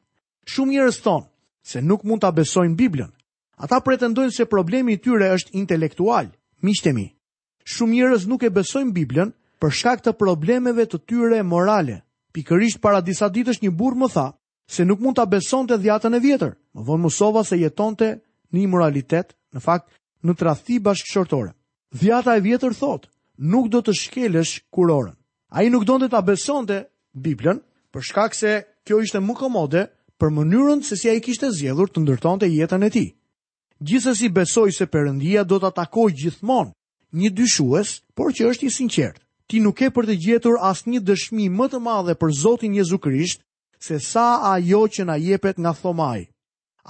Shumë 0.50 0.72
njerëz 0.72 0.98
thonë 1.04 1.26
se 1.62 1.82
nuk 1.82 2.02
mund 2.04 2.24
ta 2.24 2.32
besojnë 2.34 2.74
Biblën. 2.74 3.12
Ata 3.58 3.78
pretendojnë 3.80 4.32
se 4.34 4.46
problemi 4.50 4.94
i 4.94 4.98
tyre 5.00 5.30
është 5.34 5.54
intelektual. 5.56 6.28
Miqtë 6.64 6.90
mi, 6.96 7.06
shumë 7.64 7.92
njerëz 7.94 8.26
nuk 8.26 8.42
e 8.42 8.50
besojnë 8.50 8.92
Biblën, 8.96 9.30
për 9.60 9.72
shkak 9.76 10.02
të 10.04 10.12
problemeve 10.20 10.84
të 10.86 10.98
tyre 11.08 11.42
morale. 11.46 12.00
Pikërisht 12.36 12.82
para 12.84 13.00
disa 13.00 13.28
ditësh 13.32 13.62
një 13.64 13.72
burr 13.72 13.96
më 14.02 14.08
tha 14.12 14.26
se 14.68 14.84
nuk 14.84 15.00
mund 15.00 15.16
ta 15.16 15.24
besonte 15.24 15.78
dhjatën 15.80 16.14
e 16.14 16.20
vjetër. 16.20 16.52
Më 16.74 16.82
vonë 16.86 17.04
mësova 17.06 17.44
se 17.46 17.56
jetonte 17.56 18.08
në 18.52 18.58
immoralitet, 18.66 19.32
në 19.54 19.60
fakt 19.64 19.86
në 20.22 20.34
tradhti 20.36 20.80
bashkëshortore. 20.82 21.52
Dhjata 21.96 22.36
e 22.36 22.42
vjetër 22.44 22.74
thot, 22.76 23.06
nuk 23.38 23.70
do 23.72 23.80
të 23.80 23.94
shkelësh 23.96 24.56
kurorën. 24.74 25.14
Ai 25.56 25.68
nuk 25.72 25.84
donte 25.86 26.08
ta 26.10 26.20
besonte 26.20 26.84
Biblën 27.16 27.62
për 27.94 28.04
shkak 28.10 28.34
se 28.34 28.64
kjo 28.84 29.00
ishte 29.00 29.22
më 29.22 29.34
komode 29.38 29.86
për 30.20 30.32
mënyrën 30.36 30.82
se 30.84 30.96
si 30.98 31.08
ai 31.08 31.20
kishte 31.24 31.48
zgjedhur 31.52 31.88
të 31.88 32.02
ndërtonte 32.04 32.48
jetën 32.50 32.84
e 32.84 32.90
tij. 32.90 33.08
Gjithsesi 33.80 34.28
besoi 34.32 34.72
se 34.72 34.88
Perëndia 34.88 35.44
do 35.44 35.58
ta 35.60 35.70
takoj 35.70 36.10
gjithmonë, 36.12 36.72
një 37.12 37.30
dyshues, 37.36 38.02
por 38.16 38.32
që 38.32 38.48
është 38.50 38.66
i 38.68 38.72
sinqertë 38.72 39.25
ti 39.50 39.58
nuk 39.64 39.80
e 39.82 39.88
për 39.94 40.06
të 40.10 40.14
gjetur 40.24 40.56
asë 40.70 40.90
një 40.92 41.00
dëshmi 41.08 41.46
më 41.56 41.66
të 41.72 41.80
madhe 41.86 42.14
për 42.20 42.30
Zotin 42.42 42.74
Jezu 42.76 42.98
Krisht, 43.04 43.42
se 43.86 43.98
sa 44.10 44.24
ajo 44.52 44.80
që 44.94 45.06
na 45.08 45.16
jepet 45.26 45.58
nga 45.62 45.72
thomaj. 45.80 46.20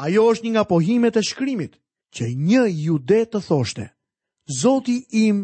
Ajo 0.05 0.23
është 0.33 0.45
një 0.47 0.53
nga 0.55 0.65
pohimet 0.73 1.17
e 1.17 1.23
shkrimit, 1.31 1.73
që 2.15 2.25
një 2.49 2.63
jude 2.85 3.21
të 3.31 3.43
thoshte, 3.49 3.87
Zoti 4.61 4.97
im 5.25 5.39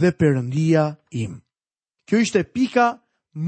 dhe 0.00 0.10
përëndia 0.18 0.84
im. 1.24 1.34
Kjo 2.08 2.16
ishte 2.24 2.42
pika 2.54 2.86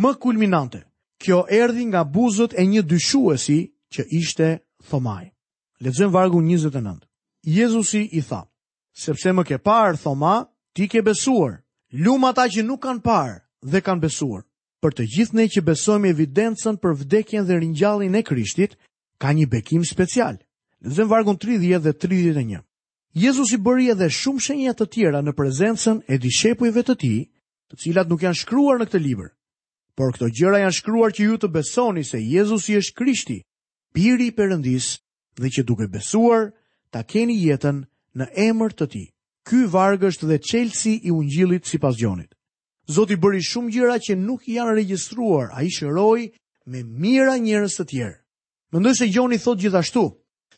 më 0.02 0.11
kulminante. 0.23 0.81
Kjo 1.23 1.38
erdi 1.61 1.85
nga 1.90 2.02
buzët 2.14 2.52
e 2.57 2.62
një 2.71 2.83
dyshuesi 2.90 3.59
që 3.95 4.02
ishte 4.21 4.49
thomaj. 4.88 5.25
Lezëm 5.85 6.11
vargu 6.14 6.40
29. 6.45 7.05
Jezusi 7.59 8.02
i 8.12 8.21
tha, 8.29 8.43
sepse 9.05 9.33
më 9.33 9.43
ke 9.49 9.57
parë 9.69 10.00
thoma, 10.05 10.35
ti 10.76 10.85
ke 10.90 11.00
besuar, 11.09 11.52
Lumë 11.90 12.28
ata 12.30 12.44
që 12.54 12.62
nuk 12.62 12.82
kanë 12.87 13.02
parë 13.02 13.35
dhe 13.66 13.80
kanë 13.82 14.04
besuar. 14.06 14.44
Për 14.82 14.94
të 14.97 15.04
gjithë 15.14 15.35
ne 15.37 15.44
që 15.52 15.62
besojmë 15.66 16.09
evidencen 16.14 16.76
për 16.78 16.94
vdekjen 17.02 17.44
dhe 17.49 17.56
rinjallin 17.59 18.14
e 18.14 18.23
krishtit, 18.23 18.76
ka 19.20 19.35
një 19.35 19.49
bekim 19.50 19.82
special, 19.85 20.38
dhe 20.78 21.02
në 21.02 21.11
vargun 21.11 21.37
30 21.42 21.82
dhe 21.82 21.92
31. 21.99 22.62
Jezus 23.18 23.50
i 23.52 23.59
bëri 23.59 23.90
edhe 23.90 24.06
shumë 24.06 24.40
shenjat 24.47 24.78
të 24.78 24.87
tjera 24.94 25.20
në 25.26 25.35
prezencen 25.35 25.99
e 26.09 26.18
dishepujve 26.23 26.87
të 26.87 26.94
ti, 27.02 27.12
të 27.68 27.80
cilat 27.82 28.09
nuk 28.09 28.23
janë 28.23 28.38
shkruar 28.38 28.78
në 28.78 28.87
këtë 28.87 29.02
liber. 29.02 29.32
Por 29.99 30.14
këto 30.14 30.30
gjëra 30.30 30.62
janë 30.62 30.78
shkruar 30.78 31.11
që 31.14 31.26
ju 31.26 31.37
të 31.42 31.50
besoni 31.59 32.06
se 32.06 32.23
Jezus 32.23 32.70
i 32.70 32.78
është 32.78 32.97
krishti, 33.02 33.40
piri 33.94 34.30
i 34.30 34.32
përëndis 34.38 34.92
dhe 35.42 35.50
që 35.50 35.66
duke 35.66 35.90
besuar, 35.90 36.52
ta 36.94 37.02
keni 37.02 37.35
jetën 37.42 37.82
në 38.14 38.30
emër 38.50 38.78
të 38.78 38.87
ti 38.94 39.04
ky 39.50 39.64
është 39.66 40.26
dhe 40.30 40.37
qelësi 40.49 40.92
i 41.04 41.11
ungjilit 41.11 41.66
si 41.66 41.78
pas 41.83 41.97
gjonit. 41.99 42.30
Zoti 42.97 43.16
bëri 43.19 43.42
shumë 43.42 43.71
gjëra 43.75 43.97
që 44.02 44.14
nuk 44.19 44.47
janë 44.47 44.75
regjistruar, 44.78 45.50
a 45.54 45.62
i 45.66 45.71
shëroj 45.71 46.21
me 46.71 46.80
mira 47.02 47.35
njërës 47.38 47.75
të 47.80 47.85
tjerë. 47.90 48.16
Mendoj 48.73 48.95
se 48.99 49.09
gjoni 49.11 49.38
thot 49.42 49.59
gjithashtu, 49.62 50.04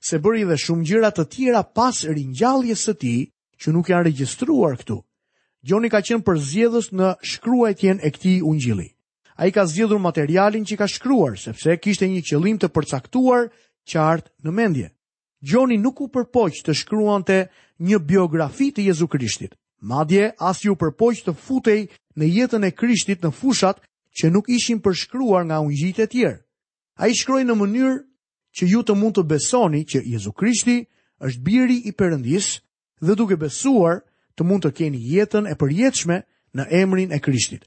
se 0.09 0.17
bëri 0.21 0.45
dhe 0.49 0.57
shumë 0.61 0.85
gjëra 0.89 1.11
të 1.13 1.25
tjera 1.33 1.63
pas 1.77 2.03
rinjalljes 2.05 2.85
së 2.87 2.95
ti 3.01 3.17
që 3.61 3.73
nuk 3.73 3.89
janë 3.91 4.07
regjistruar 4.11 4.77
këtu. 4.81 4.99
Gjoni 5.67 5.89
ka 5.93 6.01
qenë 6.05 6.25
për 6.27 6.37
zjedhës 6.51 6.93
në 6.93 7.15
shkruajtjen 7.33 8.01
e 8.05 8.11
këti 8.13 8.35
ungjili. 8.49 8.89
A 9.41 9.49
i 9.49 9.53
ka 9.53 9.65
zjedhur 9.73 10.01
materialin 10.05 10.65
që 10.69 10.77
ka 10.81 10.89
shkruar, 10.89 11.39
sepse 11.41 11.79
kishte 11.81 12.09
një 12.13 12.25
qëlim 12.29 12.61
të 12.61 12.69
përcaktuar 12.77 13.49
qartë 13.89 14.31
në 14.45 14.51
mendje. 14.53 14.89
Gjoni 15.43 15.77
nuk 15.83 15.99
u 16.01 16.07
përpoq 16.15 16.61
të 16.63 16.75
shkruante 16.79 17.37
një 17.83 17.99
biografi 18.07 18.69
të 18.73 18.85
Jezu 18.91 19.09
Krishtit. 19.11 19.57
Madje 19.83 20.29
as 20.39 20.61
ju 20.63 20.77
përpoq 20.79 21.19
të 21.27 21.35
futej 21.35 21.81
në 22.17 22.29
jetën 22.37 22.67
e 22.67 22.71
Krishtit 22.71 23.27
në 23.27 23.33
fushat 23.35 23.83
që 24.21 24.31
nuk 24.31 24.47
ishin 24.55 24.79
përshkruar 24.85 25.43
nga 25.49 25.59
ungjitë 25.67 26.07
e 26.07 26.07
tjerë. 26.13 26.39
A 27.03 27.11
i 27.11 27.17
shkruaj 27.19 27.43
në 27.49 27.57
mënyrë 27.59 27.97
që 28.55 28.71
ju 28.71 28.83
të 28.87 28.95
mund 29.03 29.19
të 29.19 29.27
besoni 29.35 29.83
që 29.83 30.05
Jezu 30.15 30.31
Krishti 30.33 30.77
është 31.27 31.43
biri 31.43 31.81
i 31.91 31.91
përëndis 31.99 32.53
dhe 33.03 33.19
duke 33.19 33.35
besuar 33.43 33.99
të 34.39 34.47
mund 34.47 34.63
të 34.63 34.75
keni 34.79 35.03
jetën 35.17 35.51
e 35.51 35.59
përjetëshme 35.59 36.21
në 36.55 36.69
emrin 36.85 37.11
e 37.11 37.19
Krishtit. 37.19 37.67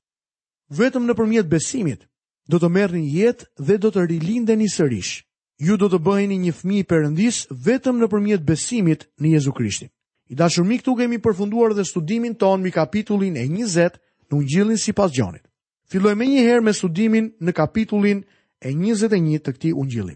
Vetëm 0.72 1.10
në 1.10 1.14
përmjet 1.20 1.52
besimit, 1.52 2.08
do 2.48 2.56
të 2.56 2.72
merë 2.72 3.00
një 3.04 3.12
jetë 3.20 3.48
dhe 3.68 3.82
do 3.84 3.92
të 3.92 4.08
rilinde 4.14 4.56
një 4.64 4.72
sërishë 4.80 5.20
ju 5.58 5.78
do 5.80 5.88
të 5.90 6.00
bëheni 6.04 6.36
një 6.40 6.52
fëmijë 6.54 6.84
i 6.84 6.88
Perëndis 6.90 7.38
vetëm 7.64 7.96
nëpërmjet 8.02 8.44
besimit 8.44 9.06
në 9.22 9.32
Jezu 9.38 9.54
Krishtin. 9.56 9.88
I 10.30 10.36
dashur 10.36 10.66
këtu 10.68 10.96
kemi 10.98 11.18
përfunduar 11.22 11.74
dhe 11.74 11.86
studimin 11.86 12.36
ton 12.36 12.60
mbi 12.60 12.72
kapitullin 12.74 13.38
e 13.38 13.46
20 13.48 13.96
në 14.30 14.34
Ungjillin 14.36 14.78
sipas 14.78 15.12
Gjonit. 15.14 15.44
Fillojmë 15.88 16.26
një 16.26 16.42
herë 16.48 16.62
me 16.66 16.74
studimin 16.74 17.32
në 17.42 17.52
kapitullin 17.56 18.24
e 18.60 18.70
21 18.74 19.40
të 19.46 19.52
këtij 19.56 19.74
Ungjilli. 19.78 20.16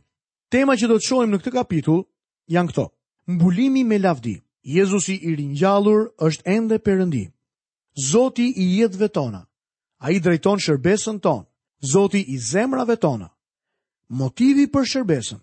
Tema 0.50 0.74
që 0.76 0.88
do 0.90 0.98
të 0.98 1.06
shohim 1.08 1.30
në 1.32 1.38
këtë 1.40 1.52
kapitull 1.54 2.02
janë 2.52 2.70
këto: 2.72 2.88
mbulimi 3.28 3.84
me 3.86 4.00
lavdi. 4.00 4.36
Jezusi 4.64 5.14
i 5.16 5.36
ringjallur 5.40 6.10
është 6.20 6.42
ende 6.52 6.80
Perëndi. 6.84 7.28
Zoti 8.10 8.50
i 8.60 8.66
jetëve 8.82 9.08
tona, 9.08 9.46
a 10.04 10.12
i 10.12 10.20
drejton 10.20 10.60
shërbesën 10.60 11.20
ton, 11.24 11.46
Zoti 11.94 12.24
i 12.34 12.38
zemrave 12.38 12.96
tona, 12.98 13.30
motivi 14.10 14.66
për 14.74 14.86
shërbesën, 14.90 15.38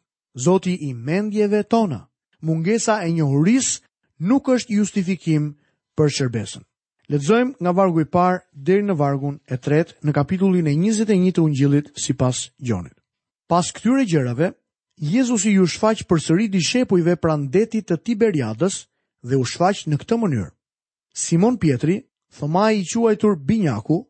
zoti 0.46 0.74
i 0.88 0.92
mendjeve 0.94 1.62
tona, 1.70 2.00
mungesa 2.42 2.98
e 3.07 3.11
njohuris 3.14 3.81
nuk 4.18 4.48
është 4.48 4.74
justifikim 4.74 5.52
për 5.98 6.09
shërbesën. 6.18 6.62
Letëzojmë 7.09 7.52
nga 7.62 7.70
vargu 7.70 8.00
i 8.02 8.09
parë 8.11 8.40
deri 8.66 8.83
në 8.83 8.96
vargun 8.98 9.37
e 9.46 9.57
tretë 9.62 9.94
në 10.02 10.12
kapitullin 10.16 10.66
e 10.66 10.72
21 10.74 11.31
të 11.37 11.42
ungjilit 11.44 11.92
si 12.02 12.12
pas 12.18 12.48
gjonit. 12.59 12.94
Pas 13.48 13.70
këtyre 13.72 14.05
gjërave, 14.11 14.48
Jezus 14.96 15.44
i 15.44 15.52
u 15.61 15.66
shfaq 15.68 16.07
për 16.09 16.20
sëri 16.24 16.46
di 16.50 16.61
shepujve 16.64 17.16
detit 17.50 17.87
të 17.88 17.96
Tiberiadës 18.02 18.87
dhe 19.22 19.37
u 19.37 19.44
shfaq 19.44 19.85
në 19.87 19.96
këtë 19.98 20.16
mënyrë. 20.18 20.50
Simon 21.14 21.59
Pietri, 21.59 22.02
Thomaj 22.38 22.74
i 22.76 22.85
quajtur 22.92 23.37
Binjaku, 23.37 24.07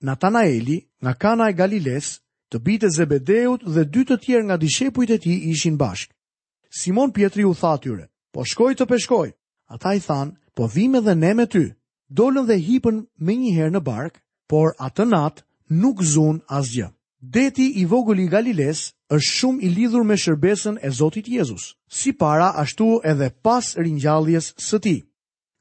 Natanaeli, 0.00 0.88
nga 1.02 1.14
kana 1.14 1.48
e 1.50 1.52
Galiles 1.52 2.20
të 2.52 2.58
bitë 2.66 2.88
zebedeut 2.96 3.64
dhe 3.68 3.84
dy 3.92 4.02
të 4.08 4.16
tjerë 4.24 4.46
nga 4.48 4.56
dishe 4.62 4.90
pujtë 4.94 5.14
e 5.14 5.20
ti 5.24 5.34
ishin 5.52 5.76
bashkë. 5.80 6.14
Simon 6.80 7.12
Pietri 7.12 7.44
u 7.48 7.54
tha 7.54 7.74
tyre, 7.82 8.04
po 8.32 8.40
shkoj 8.48 8.72
të 8.76 8.86
peshkoj, 8.88 9.28
ata 9.74 9.90
i 9.96 10.00
thanë, 10.06 10.32
po 10.56 10.66
vime 10.74 11.00
dhe 11.04 11.14
ne 11.16 11.34
me 11.38 11.46
ty, 11.46 11.64
Dolën 12.10 12.46
dhe 12.48 12.56
hipën 12.64 12.96
me 13.20 13.34
njëherë 13.36 13.72
në 13.74 13.80
barkë, 13.84 14.20
por 14.48 14.70
atë 14.80 15.04
natë 15.10 15.42
nuk 15.82 15.98
zunë 16.00 16.40
asgjë. 16.56 16.86
Deti 17.20 17.66
i 17.82 17.84
vogulli 17.84 18.24
Galiles 18.32 18.80
është 19.12 19.30
shumë 19.36 19.62
i 19.66 19.72
lidhur 19.74 20.06
me 20.08 20.16
shërbesën 20.16 20.78
e 20.88 20.90
Zotit 20.98 21.28
Jezus, 21.28 21.66
si 21.92 22.12
para 22.16 22.48
ashtu 22.62 22.86
edhe 23.04 23.28
pas 23.44 23.74
rinjalljes 23.76 24.54
së 24.68 24.80
ti. 24.82 24.96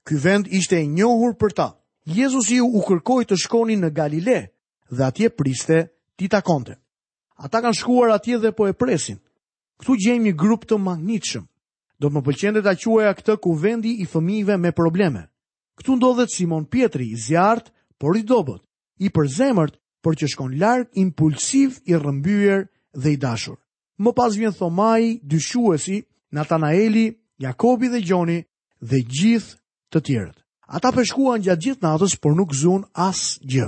Ky 0.07 0.15
vend 0.23 0.47
ishte 0.55 0.79
e 0.79 0.85
njohur 0.87 1.35
për 1.35 1.51
ta. 1.53 1.67
Jezus 2.15 2.47
ju 2.55 2.63
u 2.69 2.79
kërkoj 2.87 3.23
të 3.27 3.41
shkoni 3.43 3.75
në 3.81 3.91
Galile 3.97 4.37
dhe 4.87 5.03
atje 5.09 5.29
priste 5.35 5.83
ti 6.17 6.25
takonte. 6.35 6.75
Ata 7.45 7.59
kanë 7.63 7.77
shkuar 7.79 8.09
atje 8.17 8.35
dhe 8.41 8.51
po 8.57 8.63
e 8.67 8.73
presin. 8.81 9.19
Këtu 9.79 9.93
gjejmë 10.03 10.25
një 10.29 10.37
grup 10.41 10.63
të 10.67 10.75
magnitshëm. 10.87 11.45
Do 12.01 12.05
të 12.09 12.13
më 12.15 12.21
pëlqente 12.27 12.61
ta 12.65 12.73
quaja 12.81 13.11
këtë 13.17 13.33
kuvendi 13.45 13.91
i 14.03 14.07
fëmijëve 14.11 14.55
me 14.63 14.71
probleme. 14.79 15.23
Këtu 15.77 15.91
ndodhet 15.97 16.31
Simon 16.33 16.65
Pietri 16.71 17.05
i 17.13 17.17
zjartë, 17.25 17.69
por 18.01 18.17
i 18.17 18.23
dobët, 18.31 18.61
i 19.01 19.07
përzemërt 19.15 19.73
por 20.03 20.13
që 20.17 20.25
shkon 20.33 20.51
larg 20.61 20.87
impulsiv 21.03 21.69
i 21.89 21.93
rrëmbyer 21.99 22.61
dhe 23.01 23.09
i 23.13 23.17
dashur. 23.25 23.57
Më 24.03 24.11
pas 24.17 24.33
vjen 24.37 24.53
Thomai, 24.57 25.21
dyshuesi, 25.31 25.97
Natanaeli, 26.35 27.05
Jakobi 27.45 27.87
dhe 27.93 28.01
Gjoni 28.07 28.39
dhe 28.89 28.97
gjithë 29.15 29.57
të 29.93 29.99
tjerët. 30.05 30.37
Ata 30.75 30.89
përshkuan 30.95 31.41
gjatë 31.45 31.63
gjithë 31.65 31.83
natës, 31.85 32.13
por 32.21 32.33
nuk 32.37 32.49
zunë 32.61 32.89
asë 33.09 33.29
gjë. 33.51 33.67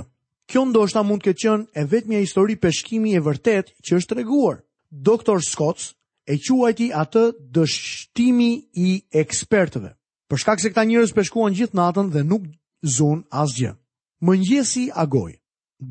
Kjo 0.50 0.64
ndoshta 0.66 1.04
mund 1.06 1.22
të 1.22 1.32
qenë 1.38 1.66
e 1.78 1.82
vetmja 1.90 2.18
histori 2.24 2.56
peshkimi 2.58 3.12
e 3.14 3.20
vërtet 3.22 3.68
që 3.86 3.98
është 4.00 4.16
treguar. 4.16 4.56
Doktor 5.08 5.44
Scott 5.46 5.92
e 6.32 6.40
quajti 6.42 6.88
atë 7.02 7.20
dështimi 7.54 8.48
i 8.86 8.94
ekspertëve. 9.22 9.92
Për 10.30 10.42
shkak 10.42 10.60
se 10.64 10.72
këta 10.72 10.82
njerëz 10.90 11.12
peshkuan 11.18 11.54
gjithë 11.58 11.78
natën 11.80 12.10
dhe 12.14 12.24
nuk 12.32 12.48
zon 12.96 13.20
asgjë. 13.44 13.70
Mëngjesi 14.26 14.88
agoj. 15.04 15.30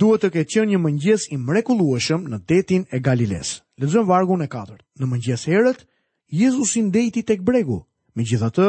Duhet 0.01 0.25
të 0.25 0.31
ketë 0.35 0.53
qenë 0.55 0.71
një 0.73 0.81
mëngjes 0.87 1.29
i 1.31 1.37
mrekullueshëm 1.47 2.27
në 2.33 2.41
detin 2.51 2.83
e 2.91 2.99
Galiles. 3.07 3.53
Lexojmë 3.79 4.11
vargun 4.11 4.43
e 4.43 4.49
4. 4.57 4.75
Në 4.99 5.09
mëngjes 5.13 5.47
herët, 5.53 5.87
Jezusi 6.41 6.83
ndejti 6.89 7.23
tek 7.31 7.47
bregu. 7.47 7.79
Megjithatë, 8.19 8.67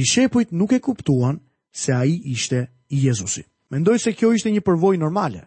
dishepujt 0.00 0.56
nuk 0.56 0.72
e 0.72 0.80
kuptuan 0.88 1.44
se 1.82 1.92
ai 2.00 2.16
ishte 2.32 2.64
i 2.96 3.04
Jezusit. 3.04 3.46
Mendoj 3.70 3.98
se 4.00 4.12
kjo 4.16 4.30
ishte 4.32 4.48
një 4.50 4.60
përvoj 4.64 4.96
normale. 5.00 5.42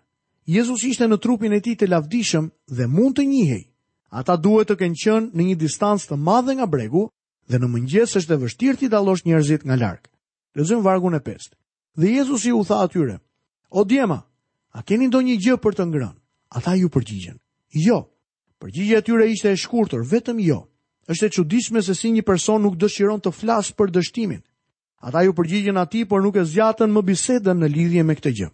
Jezus 0.46 0.84
ishte 0.86 1.06
në 1.10 1.18
trupin 1.24 1.54
e 1.54 1.60
ti 1.62 1.74
të 1.78 1.88
lavdishëm 1.90 2.52
dhe 2.70 2.86
mund 2.88 3.18
të 3.18 3.26
njihej. 3.28 3.64
Ata 4.14 4.36
duhet 4.38 4.68
të 4.70 4.76
kenë 4.82 4.98
qënë 5.04 5.32
në 5.38 5.46
një 5.50 5.56
distancë 5.62 6.10
të 6.12 6.18
madhe 6.22 6.56
nga 6.58 6.68
bregu 6.70 7.06
dhe 7.50 7.58
në 7.58 7.68
mëngjes 7.74 8.14
është 8.22 8.34
e 8.36 8.42
vështirë 8.44 8.78
ti 8.80 8.90
dalosh 8.94 9.24
njerëzit 9.26 9.66
nga 9.66 9.78
larkë. 9.82 10.10
Lëzëm 10.60 10.84
vargun 10.86 11.16
e 11.18 11.22
pestë. 11.30 11.56
Dhe 11.98 12.14
Jezus 12.18 12.46
i 12.50 12.54
u 12.54 12.62
tha 12.68 12.82
atyre, 12.86 13.18
o 13.74 13.84
djema, 13.84 14.20
a 14.78 14.84
keni 14.84 15.10
do 15.10 15.22
një 15.22 15.38
gjë 15.44 15.58
për 15.64 15.76
të 15.80 15.86
ngrënë? 15.90 16.20
Ata 16.58 16.76
ju 16.78 16.90
përgjigjen. 16.94 17.40
Jo, 17.88 18.04
përgjigje 18.62 19.02
atyre 19.02 19.30
ishte 19.34 19.52
e 19.52 19.58
shkurtër, 19.64 20.06
vetëm 20.12 20.40
jo. 20.46 20.60
është 21.10 21.26
e 21.26 21.30
qudishme 21.36 21.82
se 21.82 21.96
si 21.98 22.12
një 22.14 22.22
person 22.30 22.62
nuk 22.62 22.78
dëshiron 22.80 23.22
të 23.24 23.32
flasë 23.40 23.76
për 23.76 23.92
dështimin. 23.96 24.44
Ata 25.02 25.22
ju 25.26 25.32
përgjigjen 25.34 25.78
ati, 25.82 26.06
por 26.06 26.22
nuk 26.22 26.36
e 26.38 26.44
zjatën 26.46 26.92
më 26.94 27.02
bisedën 27.10 27.58
në 27.60 27.68
lidhje 27.74 28.04
me 28.06 28.16
këtë 28.18 28.32
gjë. 28.40 28.50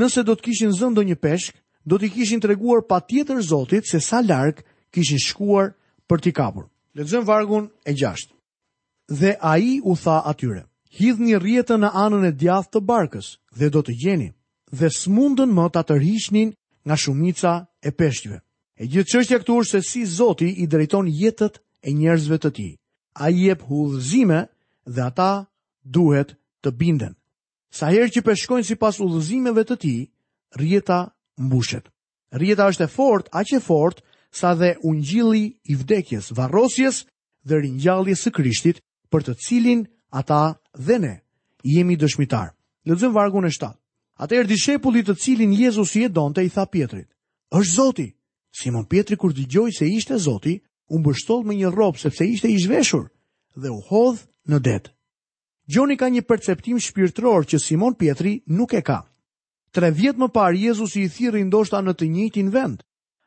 Nëse 0.00 0.24
do 0.26 0.34
të 0.34 0.42
kishin 0.48 0.72
zëndo 0.74 1.02
një 1.06 1.14
peshk, 1.22 1.54
do 1.86 1.98
të 2.02 2.08
kishin 2.14 2.40
të 2.42 2.48
reguar 2.50 2.82
pa 2.88 2.98
tjetër 3.06 3.38
zotit 3.46 3.86
se 3.86 4.00
sa 4.02 4.18
larkë 4.26 4.64
kishin 4.94 5.20
shkuar 5.22 5.68
për 6.10 6.18
t'i 6.20 6.32
kapur. 6.34 6.66
Letëzën 6.98 7.24
vargun 7.28 7.70
e 7.86 7.92
gjashtë. 7.94 8.34
Dhe 9.20 9.32
a 9.38 9.52
i 9.62 9.74
u 9.86 9.94
tha 9.94 10.16
atyre, 10.26 10.64
hidh 10.98 11.22
një 11.22 11.38
rjetën 11.44 11.78
në 11.84 11.90
anën 12.06 12.26
e 12.26 12.32
djath 12.40 12.72
të 12.74 12.80
barkës 12.90 13.28
dhe 13.58 13.70
do 13.70 13.84
të 13.86 13.94
gjeni, 14.02 14.28
dhe 14.78 14.90
smundën 14.90 15.52
më 15.54 15.64
të 15.72 15.78
atër 15.82 16.02
nga 16.86 16.96
shumica 17.00 17.52
e 17.80 17.90
peshqve. 17.96 18.38
E 18.76 18.84
gjithë 18.92 19.08
që 19.10 19.18
është 19.20 19.34
e 19.34 19.38
këtu 19.40 19.52
është 19.60 19.70
se 19.70 19.80
si 19.88 20.02
zoti 20.06 20.48
i 20.62 20.66
drejton 20.66 21.06
jetët 21.08 21.54
e 21.86 21.90
njerëzve 21.96 22.36
të 22.42 22.50
ti. 22.56 22.68
A 23.24 23.30
i 23.30 23.48
e 23.48 24.46
ata 25.06 25.32
duhet 25.84 26.34
të 26.64 26.72
binden. 26.80 27.14
Sa 27.72 27.90
herë 27.92 28.10
që 28.14 28.24
peshkojnë 28.24 28.66
si 28.68 28.76
pas 28.80 28.98
udhëzimeve 29.02 29.64
të 29.68 29.76
ti, 29.82 29.94
rjeta 30.56 31.04
mbushet. 31.38 31.88
Rjeta 32.34 32.66
është 32.70 32.86
e 32.86 32.90
fort, 32.94 33.28
aq 33.32 33.52
e 33.58 33.60
fort, 33.62 34.02
sa 34.34 34.54
dhe 34.54 34.74
ungjilli 34.82 35.44
i 35.70 35.74
vdekjes, 35.76 36.32
varrosjes 36.34 37.04
dhe 37.46 37.54
ringjalljes 37.60 38.24
së 38.24 38.32
Krishtit, 38.34 38.80
për 39.10 39.20
të 39.28 39.34
cilin 39.44 39.84
ata 40.10 40.56
dhe 40.74 40.98
ne 40.98 41.14
jemi 41.62 41.96
dëshmitar. 41.96 42.50
Lëzëm 42.88 43.12
vargun 43.14 43.46
e 43.46 43.52
7. 43.54 43.74
Atëherë 44.22 44.48
dishepulli 44.50 45.02
të 45.04 45.14
cilin 45.18 45.52
Jezusi 45.54 46.04
e 46.04 46.08
donte 46.08 46.42
i 46.46 46.50
tha 46.50 46.66
pjetrit. 46.66 47.08
"Është 47.50 47.74
Zoti." 47.74 48.08
Simon 48.52 48.86
Pietri 48.86 49.16
kur 49.16 49.32
dëgjoi 49.34 49.70
se 49.74 49.86
ishte 49.86 50.18
Zoti, 50.18 50.60
u 50.90 50.98
mbështoll 50.98 51.42
me 51.46 51.54
një 51.54 51.70
rrobë 51.74 51.98
sepse 51.98 52.24
ishte 52.26 52.48
i 52.50 52.58
zhveshur 52.58 53.08
dhe 53.62 53.68
u 53.70 53.80
hodh 53.90 54.20
në 54.50 54.58
det. 54.64 54.82
Gjoni 55.66 55.96
ka 55.96 56.10
një 56.12 56.20
perceptim 56.28 56.76
shpirtëror 56.76 57.46
që 57.48 57.56
Simon 57.58 57.94
Pietri 57.96 58.42
nuk 58.52 58.74
e 58.76 58.82
ka. 58.84 58.98
Tre 59.72 59.88
vjetë 59.96 60.20
më 60.20 60.26
parë 60.34 60.58
Jezus 60.60 60.92
i 61.00 61.06
thiri 61.08 61.40
ndoshta 61.48 61.80
në 61.80 61.94
të 61.96 62.08
njëtin 62.14 62.50
vend. 62.52 62.82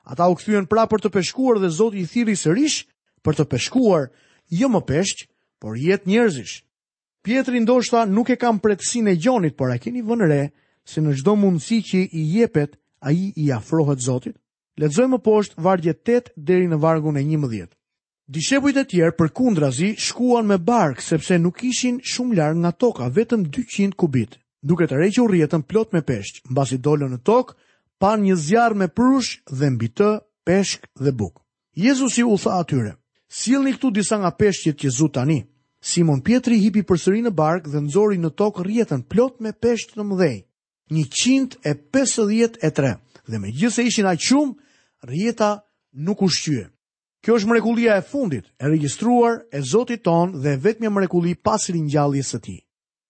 Ata 0.05 0.27
u 0.29 0.35
këthyën 0.37 0.67
pra 0.69 0.85
për 0.87 1.01
të 1.03 1.09
peshkuar 1.15 1.57
dhe 1.59 1.71
Zot 1.73 1.97
i 1.97 2.05
thiri 2.05 2.37
sërish 2.37 2.83
për 3.25 3.37
të 3.39 3.45
peshkuar, 3.51 4.11
jo 4.53 4.69
më 4.69 4.83
peshqë, 4.87 5.25
por 5.59 5.81
jetë 5.81 6.05
njerëzish. 6.13 6.61
Pietri 7.25 7.59
ndoshta 7.65 8.05
nuk 8.07 8.29
e 8.31 8.37
kam 8.39 8.61
preksin 8.63 9.09
e 9.11 9.17
gjonit, 9.19 9.57
por 9.57 9.73
a 9.73 9.79
keni 9.81 10.05
vënëre 10.07 10.41
se 10.87 11.01
në 11.03 11.17
gjdo 11.17 11.33
mundësi 11.41 11.81
që 11.89 12.03
i 12.13 12.21
jepet, 12.37 12.77
a 13.01 13.11
i 13.11 13.31
i 13.35 13.49
afrohet 13.51 13.99
Zotit. 14.05 14.37
Letëzoj 14.79 15.09
më 15.09 15.19
poshtë 15.25 15.57
vargje 15.65 15.97
8 15.97 16.35
deri 16.37 16.69
në 16.69 16.77
vargun 16.85 17.17
e 17.17 17.25
11. 17.25 17.73
Dishepujt 18.27 18.75
e 18.75 18.83
tjerë 18.83 19.13
për 19.15 19.29
kundrazi 19.37 19.93
shkuan 20.05 20.43
me 20.49 20.57
barkë 20.69 21.01
sepse 21.03 21.37
nuk 21.39 21.61
ishin 21.63 22.01
shumë 22.11 22.35
larë 22.39 22.55
nga 22.59 22.71
toka, 22.83 23.05
vetëm 23.17 23.45
200 23.57 23.95
kubit. 24.01 24.33
Duke 24.67 24.83
të 24.89 24.97
reqë 24.99 25.19
u 25.23 25.27
rjetën 25.31 25.63
plot 25.69 25.93
me 25.95 26.01
peshqë, 26.09 26.43
mbasi 26.51 26.75
dollë 26.83 27.07
në 27.13 27.19
tokë, 27.29 27.55
pan 28.03 28.19
një 28.25 28.35
zjarë 28.43 28.75
me 28.81 28.87
prush 28.99 29.37
dhe 29.47 29.69
mbi 29.77 29.87
të 29.95 30.09
peshk 30.45 30.87
dhe 30.99 31.11
bukë. 31.15 31.39
Jezusi 31.85 32.23
u 32.27 32.35
tha 32.43 32.51
atyre, 32.65 32.97
silni 33.31 33.71
këtu 33.77 33.91
disa 34.01 34.15
nga 34.19 34.31
peshqit 34.41 34.75
që 34.81 34.89
zu 34.97 35.07
tani. 35.15 35.39
Simon 35.79 36.19
Pietri 36.21 36.59
hipi 36.65 36.83
përsëri 36.83 37.23
në 37.23 37.31
bark 37.31 37.71
dhe 37.71 37.79
nxori 37.87 38.19
në 38.19 38.27
tokë 38.39 38.59
rjetën 38.67 39.07
plot 39.07 39.39
me 39.39 39.55
peshq 39.55 39.95
të 39.95 40.03
mëdhej, 40.03 40.37
153. 40.99 41.63
Dhe 43.31 43.37
megjithëse 43.43 43.83
ishin 43.87 44.05
aq 44.11 44.19
shumë, 44.27 44.51
rjeta 45.13 45.53
nuk 45.95 46.19
u 46.21 46.27
Kjo 47.23 47.37
është 47.37 47.49
mrekullia 47.49 47.95
e 47.99 48.03
fundit, 48.05 48.45
e 48.61 48.65
regjistruar 48.69 49.41
e 49.51 49.61
Zotit 49.61 50.03
ton 50.05 50.33
dhe 50.43 50.53
vetëm 50.63 50.83
një 50.87 50.91
mrekulli 50.97 51.33
pas 51.45 51.69
ringjalljes 51.73 52.29
së 52.33 52.39
tij. 52.45 52.59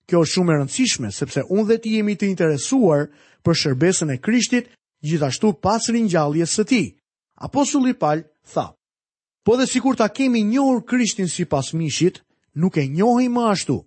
Kjo 0.08 0.22
është 0.24 0.34
shumë 0.34 0.54
e 0.54 0.58
rëndësishme 0.62 1.10
sepse 1.12 1.44
unë 1.52 1.66
dhe 1.72 1.78
ti 1.84 1.96
jemi 1.98 2.16
të 2.16 2.30
interesuar 2.32 3.10
për 3.44 3.58
shërbesën 3.62 4.14
e 4.14 4.18
Krishtit 4.24 4.70
gjithashtu 5.06 5.52
pas 5.64 5.90
ringjalljes 5.92 6.56
së 6.60 6.66
tij. 6.70 6.86
Apostulli 7.48 7.94
Paul 7.94 8.24
tha: 8.54 8.68
Po 9.46 9.58
dhe 9.60 9.68
sikur 9.68 9.96
ta 10.00 10.08
kemi 10.10 10.42
njohur 10.44 10.82
Krishtin 10.88 11.28
sipas 11.28 11.74
mishit, 11.74 12.22
nuk 12.56 12.78
e 12.78 12.88
njohim 12.88 13.36
më 13.38 13.44
ashtu. 13.52 13.78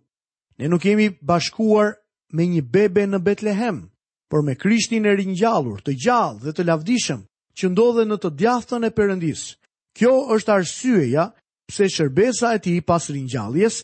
Ne 0.58 0.68
nuk 0.68 0.84
jemi 0.84 1.08
bashkuar 1.22 1.96
me 2.32 2.44
një 2.46 2.62
bebe 2.72 3.06
në 3.08 3.18
Betlehem, 3.24 3.86
por 4.30 4.44
me 4.44 4.54
Krishtin 4.54 5.08
e 5.08 5.16
ringjallur, 5.16 5.80
të 5.80 5.96
gjallë 6.04 6.40
dhe 6.44 6.52
të 6.52 6.68
lavdishëm, 6.68 7.24
që 7.56 7.64
ndodhe 7.72 8.04
në 8.06 8.16
të 8.22 8.30
djathtën 8.40 8.86
e 8.86 8.90
Perëndisë. 8.96 9.59
Kjo 9.98 10.10
është 10.36 10.52
arsyeja 10.54 11.24
pse 11.70 11.86
shërbesa 11.94 12.48
e 12.56 12.60
tij 12.64 12.80
pas 12.88 13.04
ringjalljes 13.14 13.74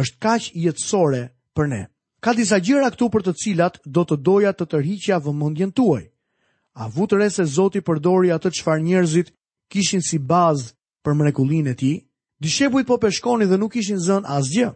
është 0.00 0.18
kaq 0.24 0.42
jetësore 0.64 1.22
për 1.56 1.66
ne. 1.72 1.82
Ka 2.24 2.32
disa 2.34 2.58
gjëra 2.66 2.90
këtu 2.94 3.08
për 3.14 3.22
të 3.26 3.32
cilat 3.42 3.78
do 3.94 4.02
të 4.08 4.16
doja 4.28 4.52
të 4.56 4.66
tërhiqja 4.72 5.18
vëmendjen 5.26 5.72
tuaj. 5.78 6.02
A 6.76 6.84
vutëre 6.94 7.28
se 7.30 7.44
Zoti 7.56 7.80
përdori 7.86 8.32
atë 8.34 8.50
çfarë 8.58 8.82
njerëzit 8.84 9.30
kishin 9.72 10.02
si 10.04 10.18
bazë 10.30 10.70
për 11.04 11.14
mrekullinë 11.20 11.70
e 11.70 11.74
tij? 11.80 11.96
Dishepujt 12.42 12.86
po 12.88 12.98
peshkonin 13.00 13.48
dhe 13.48 13.58
nuk 13.58 13.72
kishin 13.76 14.00
zën 14.06 14.26
asgjë. 14.36 14.68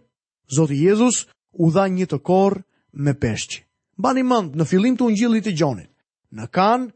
Zoti 0.57 0.77
Jezus 0.87 1.27
u 1.63 1.71
dha 1.75 1.85
një 1.91 2.07
të 2.11 2.19
korr 2.29 2.63
me 3.05 3.13
peshq. 3.23 3.63
Mbani 4.01 4.23
mend 4.31 4.57
në 4.57 4.65
fillim 4.71 4.97
të 4.97 5.07
Ungjillit 5.11 5.45
të 5.47 5.53
Gjonit. 5.61 5.91
Në 6.33 6.47
kan 6.57 6.89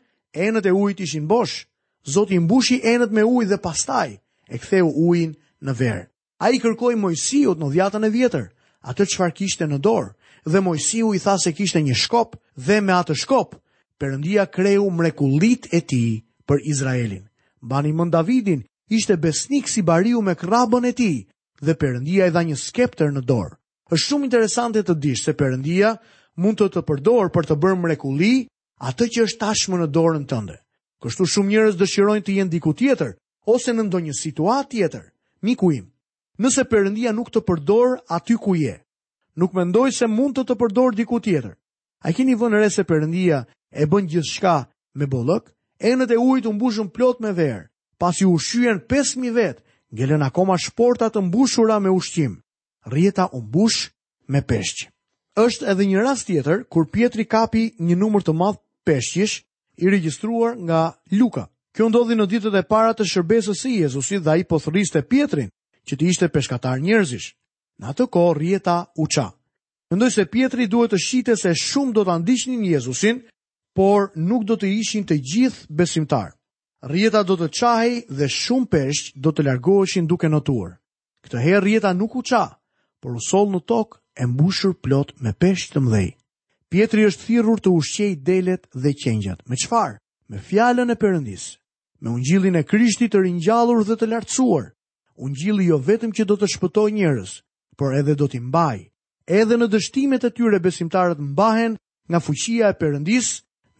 enët 0.46 0.66
e 0.66 0.72
ujit 0.72 1.00
ishin 1.04 1.26
bosh, 1.30 1.66
Zoti 2.06 2.36
mbushi 2.38 2.80
enët 2.84 3.12
me 3.16 3.22
ujë 3.24 3.46
dhe 3.54 3.60
pastaj 3.64 4.10
e 4.12 4.56
ktheu 4.60 4.84
ujin 4.92 5.30
në 5.64 5.72
ver. 5.78 6.00
Ai 6.44 6.58
kërkoi 6.60 6.98
Mojsiut 7.00 7.56
në 7.58 7.70
dhjatën 7.72 8.04
e 8.04 8.10
vjetër, 8.12 8.48
atë 8.84 9.06
çfarë 9.12 9.34
kishte 9.38 9.64
në 9.70 9.78
dorë, 9.86 10.10
dhe 10.44 10.60
Mojsiu 10.60 11.14
i 11.16 11.22
tha 11.24 11.38
se 11.40 11.54
kishte 11.56 11.80
një 11.86 11.96
shkop 11.96 12.36
dhe 12.60 12.80
me 12.84 12.92
atë 12.92 13.16
shkop 13.22 13.56
Perëndia 13.96 14.44
kreu 14.52 14.90
mrekullit 14.92 15.68
e 15.72 15.80
ti 15.80 16.02
për 16.50 16.60
Izraelin. 16.68 17.24
Bani 17.64 17.94
mën 17.96 18.10
Davidin 18.12 18.64
ishte 18.92 19.16
besnik 19.16 19.70
si 19.72 19.80
bariu 19.86 20.20
me 20.20 20.34
krabën 20.36 20.84
e 20.88 20.92
ti 20.98 21.10
dhe 21.64 21.78
përëndia 21.80 22.26
i 22.28 22.34
dha 22.34 22.42
një 22.50 22.58
skeptër 22.66 23.14
në 23.16 23.22
dorë. 23.24 23.56
është 23.92 24.08
shumë 24.10 24.24
interesante 24.28 24.82
të 24.82 24.94
dish 25.04 25.24
se 25.24 25.32
përëndia 25.40 25.94
mund 26.36 26.60
të 26.60 26.68
të 26.74 26.82
përdorë 26.88 27.32
për 27.36 27.44
të 27.48 27.54
bërë 27.62 27.80
mrekulli 27.84 28.34
atë 28.90 29.04
që 29.14 29.24
është 29.26 29.38
tashmë 29.46 29.76
në 29.80 29.86
dorën 29.96 30.24
tënde. 30.32 30.56
Kështu 31.04 31.24
shumë 31.28 31.52
njerëz 31.52 31.74
dëshirojnë 31.76 32.24
të 32.26 32.34
jenë 32.38 32.50
diku 32.56 32.70
tjetër 32.80 33.10
ose 33.54 33.72
në 33.76 33.82
ndonjë 33.90 34.14
situatë 34.18 34.70
tjetër. 34.72 35.02
Miku 35.44 35.68
im, 35.76 35.90
nëse 36.40 36.64
Perëndia 36.72 37.12
nuk 37.12 37.28
të 37.34 37.42
përdor 37.44 37.98
aty 38.16 38.38
ku 38.40 38.54
je, 38.56 38.78
nuk 39.36 39.52
mendoj 39.58 39.90
se 39.92 40.08
mund 40.08 40.32
të 40.38 40.46
të 40.48 40.56
përdor 40.62 40.96
diku 40.96 41.20
tjetër. 41.26 41.52
A 42.00 42.08
keni 42.16 42.32
vënë 42.40 42.62
re 42.62 42.70
se 42.72 42.86
Perëndia 42.88 43.42
e 43.68 43.84
bën 43.84 44.08
gjithçka 44.14 44.54
me 44.96 45.04
bollok? 45.12 45.52
Enët 45.84 46.16
e 46.16 46.16
ujit 46.24 46.48
u 46.48 46.54
mbushën 46.56 46.88
plot 46.96 47.20
me 47.20 47.34
verë, 47.36 47.66
pasi 48.00 48.24
ushqyen 48.24 48.80
5000 48.88 49.36
vet, 49.36 49.60
ngelën 49.92 50.24
akoma 50.24 50.56
shporta 50.64 51.12
të 51.12 51.20
mbushura 51.26 51.76
me 51.84 51.92
ushqim. 52.00 52.40
Rrjeta 52.88 53.28
u 53.36 53.44
mbush 53.44 53.90
me 54.32 54.40
peshq. 54.40 54.88
Është 55.36 55.68
edhe 55.68 55.84
një 55.84 56.00
rast 56.06 56.30
tjetër 56.32 56.64
kur 56.72 56.88
Pietri 56.94 57.28
kapi 57.34 57.74
një 57.84 57.92
numër 58.00 58.22
të 58.24 58.32
madh 58.40 58.60
peshqish 58.88 59.42
i 59.76 59.90
regjistruar 59.90 60.56
nga 60.58 60.92
Luka. 61.18 61.46
Kjo 61.74 61.88
ndodhi 61.90 62.14
në 62.14 62.28
ditët 62.30 62.54
e 62.54 62.62
para 62.70 62.92
të 62.94 63.06
shërbesës 63.10 63.64
së 63.64 63.72
Jezusit 63.80 64.22
dhe 64.22 64.30
ai 64.36 64.44
po 64.46 64.60
thriste 64.62 65.02
Pietrin, 65.02 65.48
që 65.86 65.98
të 65.98 66.04
ishte 66.10 66.28
peshkatar 66.30 66.78
njerëzish. 66.80 67.32
Në 67.82 67.88
atë 67.90 68.06
kohë 68.14 68.34
rrieta 68.38 68.76
u 68.94 69.08
ça. 69.10 69.32
Mendoj 69.90 70.10
se 70.14 70.26
Pietri 70.30 70.68
duhet 70.70 70.94
të 70.94 71.00
shite 71.02 71.34
se 71.36 71.50
shumë 71.58 71.92
do 71.92 72.04
ta 72.06 72.14
ndiqnin 72.22 72.62
Jezusin, 72.64 73.24
por 73.74 74.12
nuk 74.14 74.46
do 74.46 74.54
të 74.54 74.70
ishin 74.78 75.02
të 75.06 75.18
gjithë 75.18 75.66
besimtar. 75.76 76.30
Rrieta 76.86 77.24
do 77.26 77.34
të 77.36 77.50
çahej 77.58 77.94
dhe 78.08 78.30
shumë 78.30 78.70
peshq 78.70 79.10
do 79.18 79.34
të 79.34 79.42
largoheshin 79.50 80.06
duke 80.06 80.30
notuar. 80.30 80.78
Këtë 81.26 81.42
herë 81.42 81.62
rrieta 81.66 81.90
nuk 81.98 82.14
u 82.14 82.22
ça, 82.22 82.44
por 83.02 83.16
u 83.18 83.20
sol 83.26 83.50
në 83.50 83.64
tokë 83.66 83.98
e 84.22 84.26
mbushur 84.30 84.78
plot 84.84 85.16
me 85.18 85.34
peshq 85.34 85.74
të 85.74 85.82
mdhëj. 85.82 86.08
Pietri 86.74 87.04
është 87.06 87.22
thirrur 87.28 87.60
të 87.62 87.70
ushqej 87.78 88.08
delet 88.26 88.64
dhe 88.82 88.90
qengjat. 88.98 89.38
Me 89.46 89.54
çfarë? 89.62 90.00
Me 90.30 90.40
fjalën 90.48 90.90
e 90.90 90.96
Perëndis, 90.98 91.44
me 92.02 92.10
ungjillin 92.10 92.56
e 92.58 92.64
Krishtit 92.66 93.12
të 93.14 93.20
ringjallur 93.22 93.84
dhe 93.86 93.94
të 93.96 94.08
lartësuar. 94.10 94.72
Ungjilli 95.22 95.68
jo 95.70 95.78
vetëm 95.86 96.10
që 96.16 96.26
do 96.26 96.34
të 96.36 96.48
shpëtoj 96.56 96.88
njerëz, 96.98 97.30
por 97.78 97.94
edhe 97.94 98.16
do 98.18 98.26
t'i 98.26 98.40
mbaj. 98.42 98.78
Edhe 99.40 99.54
në 99.56 99.68
dështimet 99.70 100.26
e 100.26 100.32
tyre 100.34 100.58
besimtarët 100.66 101.22
mbahen 101.30 101.78
nga 102.10 102.18
fuqia 102.26 102.74
e 102.74 102.78
Perëndis 102.80 103.28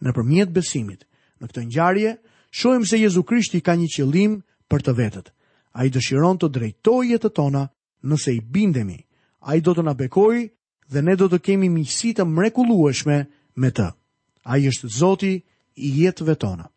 nëpërmjet 0.05 0.55
besimit. 0.55 1.01
Në 1.43 1.51
këtë 1.51 1.65
ngjarje, 1.67 2.15
shohim 2.59 2.87
se 2.87 3.01
Jezu 3.03 3.27
Krishti 3.27 3.59
ka 3.59 3.75
një 3.75 3.91
qëllim 3.95 4.39
për 4.71 4.87
të 4.87 4.91
vetët. 5.01 5.27
Ai 5.75 5.91
dëshiron 5.91 6.39
të 6.39 6.47
drejtojë 6.55 7.11
jetën 7.17 7.35
tona 7.41 7.67
nëse 8.07 8.31
i 8.31 8.39
bindemi. 8.39 9.01
Ai 9.49 9.59
do 9.59 9.75
të 9.75 9.83
na 9.83 9.93
bekojë 10.03 10.47
dhe 10.93 11.01
ne 11.03 11.15
do 11.17 11.27
të 11.29 11.39
kemi 11.45 11.69
miqësi 11.73 12.11
të 12.17 12.25
mrekullueshme 12.31 13.15
me 13.63 13.71
të. 13.71 13.87
Ai 14.45 14.65
është 14.69 14.89
Zoti 14.97 15.31
i 15.85 15.89
jetëve 16.01 16.35
tona. 16.35 16.67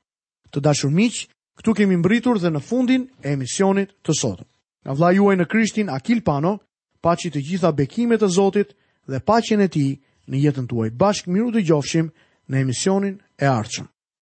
Të 0.53 0.63
dashur 0.65 0.91
miq, 0.93 1.27
këtu 1.61 1.75
kemi 1.77 1.99
mbritur 2.01 2.39
dhe 2.41 2.51
në 2.55 2.63
fundin 2.69 3.09
e 3.25 3.35
emisionit 3.37 3.93
të 4.05 4.17
sotëm. 4.21 4.47
Nga 4.85 4.95
vllai 4.97 5.13
juaj 5.17 5.35
në 5.39 5.47
Krishtin 5.53 5.93
Akil 5.93 6.23
Pano, 6.25 6.55
paçi 7.05 7.29
të 7.35 7.43
gjitha 7.51 7.73
bekimet 7.77 8.23
e 8.25 8.33
Zotit 8.33 8.73
dhe 9.09 9.21
paqen 9.21 9.61
e 9.61 9.69
tij 9.69 9.99
në 10.29 10.37
jetën 10.47 10.67
tuaj. 10.71 10.91
Bashkë 10.97 11.31
miru 11.33 11.53
dëgjofshim 11.59 12.09
në 12.49 12.55
emisionin 12.65 13.21
e 13.37 13.45
ardhshëm. 13.47 13.89